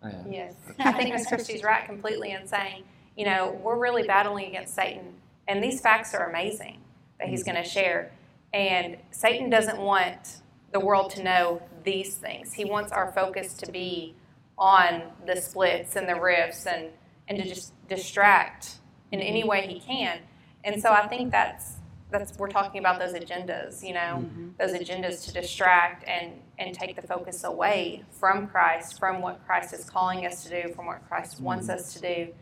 [0.04, 0.32] oh, I am.
[0.32, 0.54] Yes.
[0.80, 2.84] I think Miss Christi's right completely in saying,
[3.16, 5.14] you know, we're really battling against Satan,
[5.48, 6.82] and these facts are amazing
[7.20, 8.12] that he's going to share.
[8.54, 10.42] And Satan doesn't want
[10.72, 12.54] the world to know these things.
[12.54, 14.16] He wants our focus to be
[14.58, 16.88] on the splits and the rifts and,
[17.28, 18.80] and to just distract
[19.12, 20.20] in any way he can.
[20.64, 21.76] And so I think that's
[22.10, 24.50] that's we're talking about those agendas, you know, mm-hmm.
[24.60, 29.74] those agendas to distract and and take the focus away from Christ, from what Christ
[29.74, 31.46] is calling us to do, from what Christ mm-hmm.
[31.46, 32.34] wants us to do.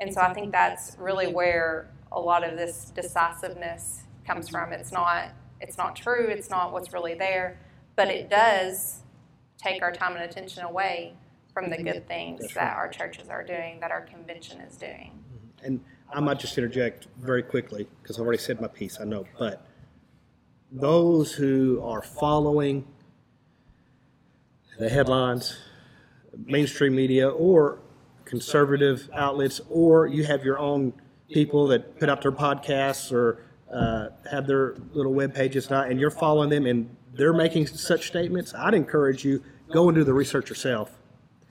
[0.00, 4.72] And so I think that's really where a lot of this decisiveness comes from.
[4.72, 7.58] It's not it's not true, it's not what's really there,
[7.96, 9.00] but it does
[9.56, 11.14] take our time and attention away
[11.54, 11.86] from the mm-hmm.
[11.86, 15.18] good things that our churches are doing, that our convention is doing.
[15.62, 15.80] And
[16.12, 19.26] I might just interject very quickly because I've already said my piece, I know.
[19.38, 19.66] But
[20.70, 22.86] those who are following
[24.78, 25.56] the headlines,
[26.44, 27.78] mainstream media, or
[28.24, 30.92] conservative outlets, or you have your own
[31.30, 33.42] people that put out their podcasts or
[33.72, 38.54] uh, have their little web pages, and you're following them and they're making such statements,
[38.54, 39.42] I'd encourage you
[39.72, 40.92] go and do the research yourself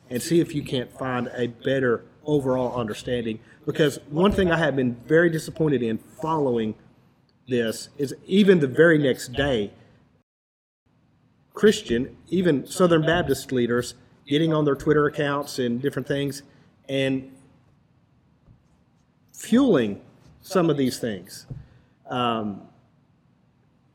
[0.09, 3.39] and see if you can't find a better overall understanding.
[3.65, 6.75] Because one thing I have been very disappointed in following
[7.47, 9.71] this is even the very next day,
[11.53, 13.95] Christian, even Southern Baptist leaders,
[14.27, 16.43] getting on their Twitter accounts and different things
[16.89, 17.31] and
[19.33, 20.01] fueling
[20.41, 21.47] some of these things,
[22.09, 22.61] um,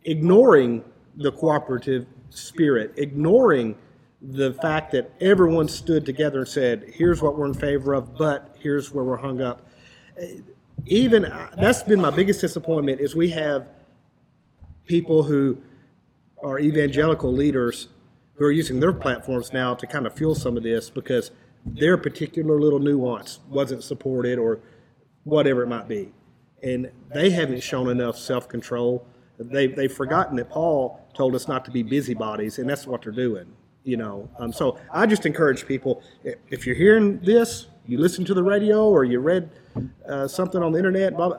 [0.04, 0.84] ignoring
[1.16, 3.76] the cooperative spirit, ignoring
[4.22, 8.54] the fact that everyone stood together and said, here's what we're in favor of, but
[8.58, 9.66] here's where we're hung up.
[10.86, 13.68] Even uh, that's been my biggest disappointment is we have
[14.86, 15.56] people who
[16.42, 17.88] are evangelical leaders
[18.34, 21.30] who are using their platforms now to kind of fuel some of this because
[21.64, 24.60] their particular little nuance wasn't supported or
[25.24, 26.12] whatever it might be.
[26.62, 29.06] And they haven't shown enough self control.
[29.38, 33.12] They, they've forgotten that Paul told us not to be busybodies, and that's what they're
[33.12, 33.46] doing.
[33.84, 36.02] You know, um, so I just encourage people
[36.50, 39.50] if you're hearing this, you listen to the radio or you read
[40.06, 41.38] uh, something on the internet, blah, blah,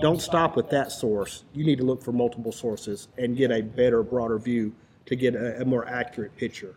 [0.00, 1.44] don't stop with that source.
[1.52, 4.74] You need to look for multiple sources and get a better, broader view
[5.06, 6.74] to get a, a more accurate picture.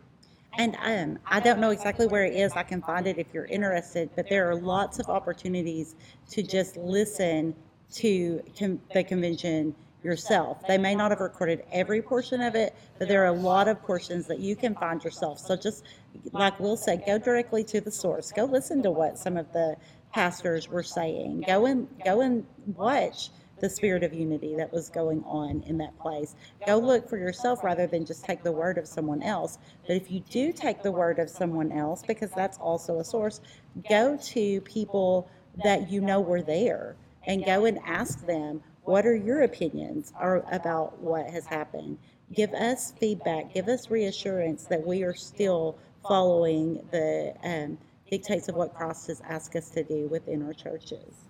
[0.56, 2.52] And um, I don't know exactly where it is.
[2.52, 5.94] I can find it if you're interested, but there are lots of opportunities
[6.30, 7.54] to just listen
[7.94, 10.66] to con- the convention yourself.
[10.66, 13.82] They may not have recorded every portion of it, but there are a lot of
[13.82, 15.38] portions that you can find yourself.
[15.38, 15.84] So just
[16.32, 18.32] like Will said, go directly to the source.
[18.32, 19.76] Go listen to what some of the
[20.12, 21.44] pastors were saying.
[21.46, 22.46] Go and go and
[22.76, 23.30] watch
[23.60, 26.36] the spirit of unity that was going on in that place.
[26.66, 29.58] Go look for yourself rather than just take the word of someone else.
[29.86, 33.40] But if you do take the word of someone else, because that's also a source,
[33.88, 35.28] go to people
[35.64, 36.94] that you know were there
[37.26, 41.98] and go and ask them, what are your opinions are about what has happened?
[42.32, 47.76] Give us feedback, give us reassurance that we are still following the um,
[48.10, 51.26] dictates of what Christ has asked us to do within our churches.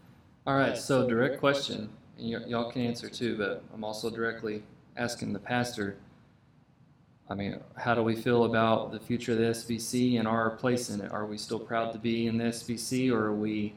[0.46, 4.62] All right, so direct question, and y- y'all can answer too, but I'm also directly
[4.96, 5.96] asking the pastor.
[7.28, 10.90] I mean, how do we feel about the future of the SBC and our place
[10.90, 11.10] in it?
[11.10, 13.74] Are we still proud to be in the SBC, or are we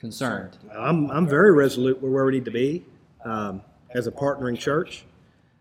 [0.00, 0.58] concerned?
[0.76, 2.84] I'm, I'm very resolute we're where we need to be
[3.24, 3.62] um,
[3.94, 5.04] as a partnering church.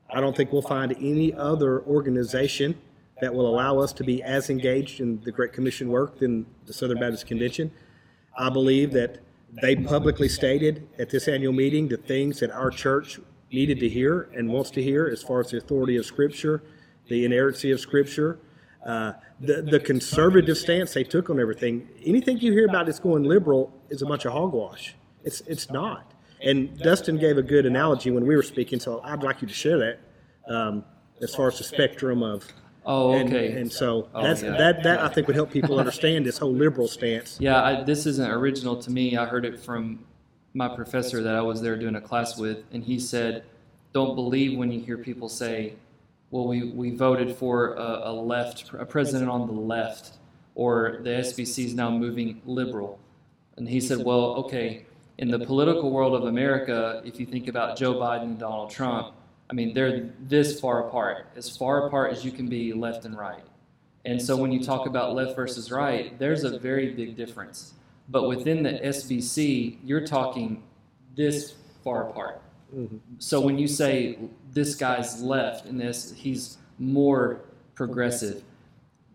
[0.09, 2.79] I don't think we'll find any other organization
[3.21, 6.73] that will allow us to be as engaged in the Great Commission work than the
[6.73, 7.71] Southern Baptist Convention.
[8.37, 9.19] I believe that
[9.61, 13.19] they publicly stated at this annual meeting the things that our church
[13.51, 16.63] needed to hear and wants to hear as far as the authority of Scripture,
[17.07, 18.39] the inerrancy of Scripture,
[18.85, 21.87] uh, the, the conservative stance they took on everything.
[22.05, 24.95] Anything you hear about that's going liberal is a bunch of hogwash.
[25.23, 26.10] It's, it's not.
[26.43, 29.53] And Dustin gave a good analogy when we were speaking, so I'd like you to
[29.53, 29.99] share that
[30.53, 30.83] um,
[31.21, 32.47] as far as the spectrum of.
[32.85, 33.51] Oh, and- okay.
[33.53, 34.57] And, so Oh, that's, yeah.
[34.57, 37.37] that, that I think would help people understand this whole liberal stance.
[37.39, 39.17] Yeah, I, this isn't original to me.
[39.17, 40.03] I heard it from
[40.53, 43.43] my professor that I was there doing a class with, and he said,
[43.93, 45.75] "Don't believe when you hear people say,
[46.31, 50.17] well, we, we voted for a, a left, a president on the left,
[50.55, 52.99] or the SBC is now moving liberal."
[53.57, 54.85] And he said, "Well, okay,
[55.17, 59.13] in the political world of America, if you think about Joe Biden and Donald Trump,
[59.49, 63.17] I mean, they're this far apart, as far apart as you can be left and
[63.17, 63.43] right."
[64.05, 67.73] And so when you talk about left versus right, there's a very big difference.
[68.09, 70.63] But within the SBC, you're talking
[71.15, 71.53] this
[71.83, 72.41] far apart.
[72.75, 72.97] Mm-hmm.
[73.19, 74.17] So when you say
[74.51, 77.41] this guy's left and this, he's more
[77.75, 78.43] progressive,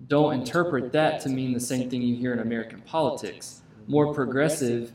[0.09, 3.63] don't interpret that to mean the same thing you hear in American politics.
[3.89, 4.93] More progressive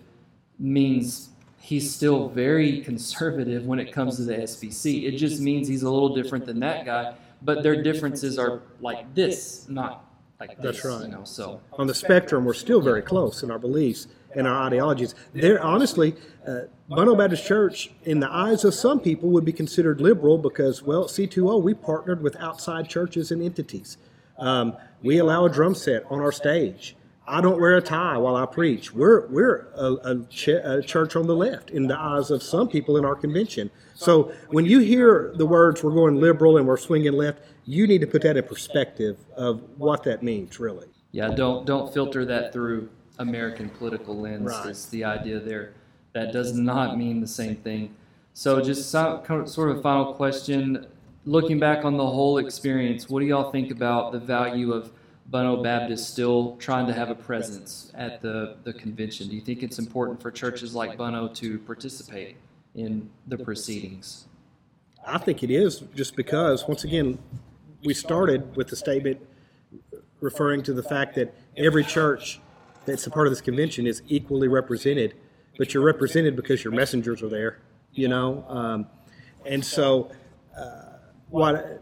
[0.60, 1.30] means
[1.60, 5.06] he's still very conservative when it comes to the SBC.
[5.06, 9.14] It just means he's a little different than that guy, but their differences are like
[9.14, 10.06] this, not
[10.39, 10.82] like this.
[10.82, 11.02] That's right.
[11.04, 14.64] You know, so on the spectrum, we're still very close in our beliefs and our
[14.64, 15.14] ideologies.
[15.34, 16.16] There, honestly,
[16.47, 20.82] uh, Bono Baptist Church, in the eyes of some people, would be considered liberal because,
[20.82, 23.97] well, C2O, we partnered with outside churches and entities.
[24.38, 26.95] Um, we allow a drum set on our stage.
[27.28, 28.93] I don't wear a tie while I preach.
[28.93, 32.67] We're we're a, a, ch- a church on the left in the eyes of some
[32.67, 33.69] people in our convention.
[33.95, 38.01] So when you hear the words "we're going liberal" and "we're swinging left," you need
[38.01, 40.88] to put that in perspective of what that means, really.
[41.11, 44.47] yeah, don't don't filter that through American political lens.
[44.47, 44.65] Right.
[44.72, 45.74] Is the idea there?
[46.13, 47.95] That does not mean the same thing.
[48.34, 50.88] So just so, kind of- sort of final question.
[51.26, 54.91] Looking back on the whole experience, what do y'all think about the value of
[55.32, 59.29] Bono Baptist still trying to have a presence at the, the convention?
[59.29, 62.36] Do you think it's important for churches like Bono to participate
[62.75, 64.25] in the proceedings?
[65.07, 67.17] I think it is just because, once again,
[67.84, 69.21] we started with the statement
[70.19, 72.41] referring to the fact that every church
[72.86, 75.15] that's a part of this convention is equally represented,
[75.57, 77.59] but you're represented because your messengers are there,
[77.93, 78.43] you know?
[78.49, 78.88] Um,
[79.45, 80.11] and so,
[80.57, 80.97] uh,
[81.29, 81.82] what,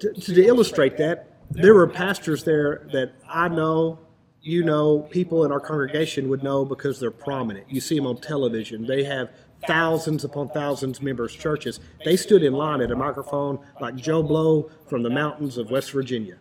[0.00, 3.98] to, to illustrate that, there were pastors there that I know,
[4.42, 7.70] you know, people in our congregation would know because they're prominent.
[7.70, 8.86] You see them on television.
[8.86, 9.30] They have
[9.66, 11.80] thousands upon thousands members churches.
[12.04, 15.90] They stood in line at a microphone like Joe Blow from the mountains of West
[15.92, 16.36] Virginia.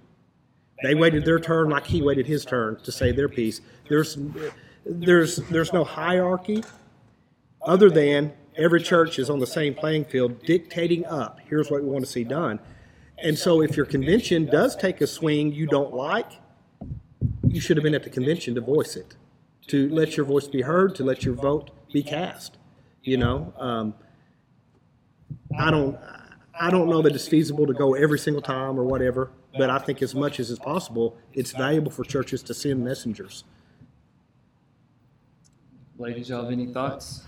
[0.83, 3.61] They waited their turn like he waited his turn to say their piece.
[3.89, 4.17] There's,
[4.85, 6.63] there's, there's no hierarchy
[7.63, 11.89] other than every church is on the same playing field dictating up here's what we
[11.89, 12.59] want to see done
[13.23, 16.31] and so if your convention does take a swing you don't like
[17.47, 19.15] you should have been at the convention to voice it
[19.67, 22.57] to let your voice be heard to let your vote be cast
[23.03, 23.93] you know um,
[25.57, 25.97] I don't,
[26.59, 29.79] I don't know that it's feasible to go every single time or whatever, but I
[29.79, 33.43] think as much as is possible, it's valuable for churches to send messengers.
[35.97, 37.23] Ladies, y'all have any thoughts?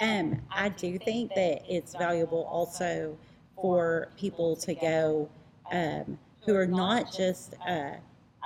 [0.00, 3.16] Um, I do think that it's valuable also
[3.60, 5.28] for people to go
[5.72, 7.54] um, who are not just.
[7.66, 7.92] Uh,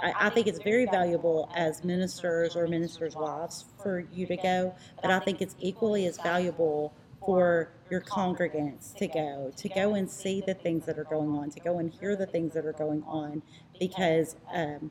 [0.01, 5.11] I, think it's very valuable as ministers or ministers' wives for you to go, but
[5.11, 6.95] I think it's equally as valuable
[7.25, 11.51] for your congregants to go, to go and see the things that are going on,
[11.51, 13.43] to go and hear the things that are going on,
[13.81, 14.91] because um,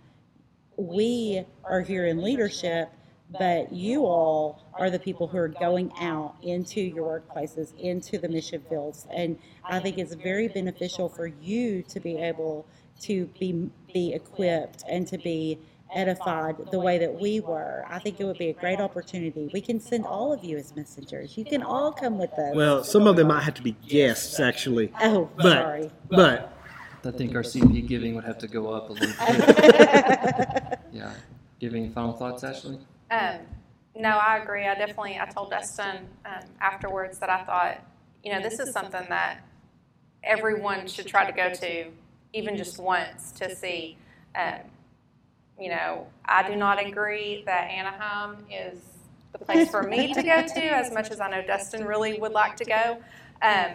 [0.76, 2.90] we are here in leadership
[3.32, 8.30] but you all are the people who are going out into your workplaces, into the
[8.30, 12.66] mission fields, and I think it's very beneficial for you to be able
[13.02, 15.60] to be be equipped and to be
[15.94, 17.86] edified the way that we were.
[17.90, 19.50] I think it would be a great opportunity.
[19.54, 21.38] We can send all of you as messengers.
[21.38, 22.56] You can all come with us.
[22.56, 24.92] Well, some of them might have to be guests, actually.
[25.02, 25.92] oh, But, sorry.
[26.10, 26.54] but
[27.06, 30.80] I think our CP giving would have to go up a little bit.
[30.92, 31.14] Yeah.
[31.60, 32.80] Do you have any final thoughts, Ashley?
[33.10, 33.40] Um,
[33.96, 34.66] no, I agree.
[34.66, 37.84] I definitely, I told Dustin um, afterwards that I thought,
[38.24, 39.40] you know, this is something that
[40.24, 41.86] everyone should try to go to,
[42.34, 43.98] even just once, to see.
[44.36, 44.60] Um,
[45.60, 48.80] you know, I do not agree that Anaheim is
[49.32, 52.34] the place for me to go to, as much as I know Dustin really would
[52.34, 52.98] like to go.
[53.42, 53.72] Um,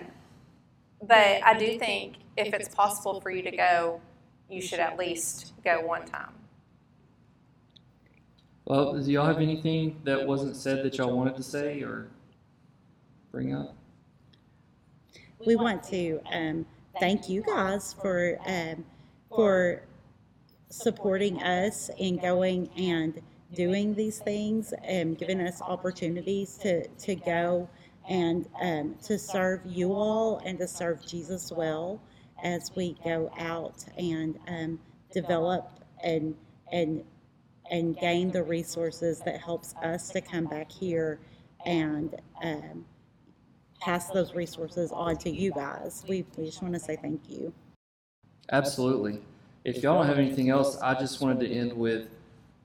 [1.03, 4.01] but I do think if it's possible for you to go,
[4.49, 6.33] you should at least go one time.
[8.73, 12.09] Well, do y'all have anything that wasn't said that y'all wanted to say or
[13.31, 13.77] bring up?
[15.45, 16.65] we want to um,
[16.99, 18.83] thank you guys for um,
[19.29, 19.83] for
[20.71, 23.21] supporting us in going and
[23.53, 27.69] doing these things and giving us opportunities to to go
[28.09, 32.01] and um, to serve you all and to serve Jesus well
[32.43, 34.81] as we go out and um,
[35.13, 35.69] develop
[36.03, 36.35] and
[36.73, 37.05] and
[37.71, 41.19] and gain the resources that helps us to come back here
[41.65, 42.85] and um,
[43.81, 46.05] pass those resources on to you guys.
[46.09, 47.53] We, we just want to say thank you.
[48.51, 49.21] Absolutely.
[49.65, 52.09] If y'all don't have anything else, I just wanted to end with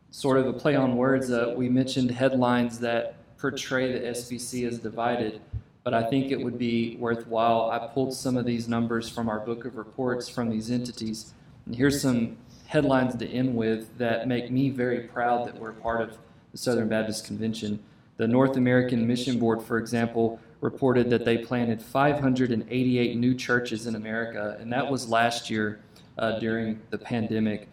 [0.09, 1.31] sort of a play on words.
[1.31, 5.41] Uh, we mentioned headlines that portray the SBC as divided,
[5.83, 7.69] but I think it would be worthwhile.
[7.69, 11.33] I pulled some of these numbers from our book of reports from these entities,
[11.65, 12.37] and here's some
[12.67, 16.17] headlines to end with that make me very proud that we're part of
[16.51, 17.79] the Southern Baptist Convention.
[18.17, 23.95] The North American Mission Board, for example, reported that they planted 588 new churches in
[23.95, 25.79] America, and that was last year
[26.17, 27.67] uh, during the pandemic.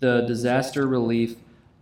[0.00, 1.36] The disaster relief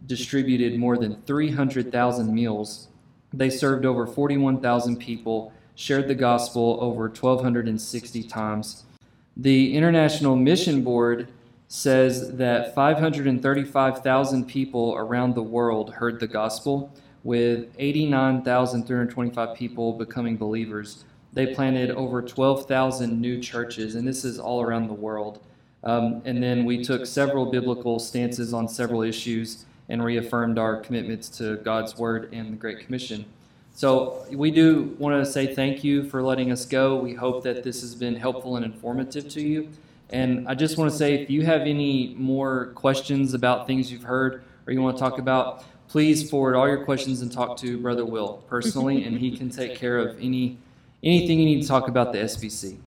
[0.06, 2.88] distributed more than 300,000 meals.
[3.32, 8.84] They served over 41,000 people, shared the gospel over 1,260 times.
[9.36, 11.28] The International Mission Board
[11.68, 16.92] says that 535,000 people around the world heard the gospel
[17.24, 21.04] with 89,325 people becoming believers.
[21.32, 25.40] They planted over 12,000 new churches, and this is all around the world.
[25.82, 31.28] Um, and then we took several biblical stances on several issues and reaffirmed our commitments
[31.38, 33.24] to God's Word and the Great Commission.
[33.74, 36.96] So we do want to say thank you for letting us go.
[36.96, 39.68] We hope that this has been helpful and informative to you.
[40.10, 44.04] And I just want to say if you have any more questions about things you've
[44.04, 47.78] heard or you want to talk about, please forward all your questions and talk to
[47.78, 50.58] Brother Will personally, and he can take care of any
[51.02, 52.85] anything you need to talk about the SBC.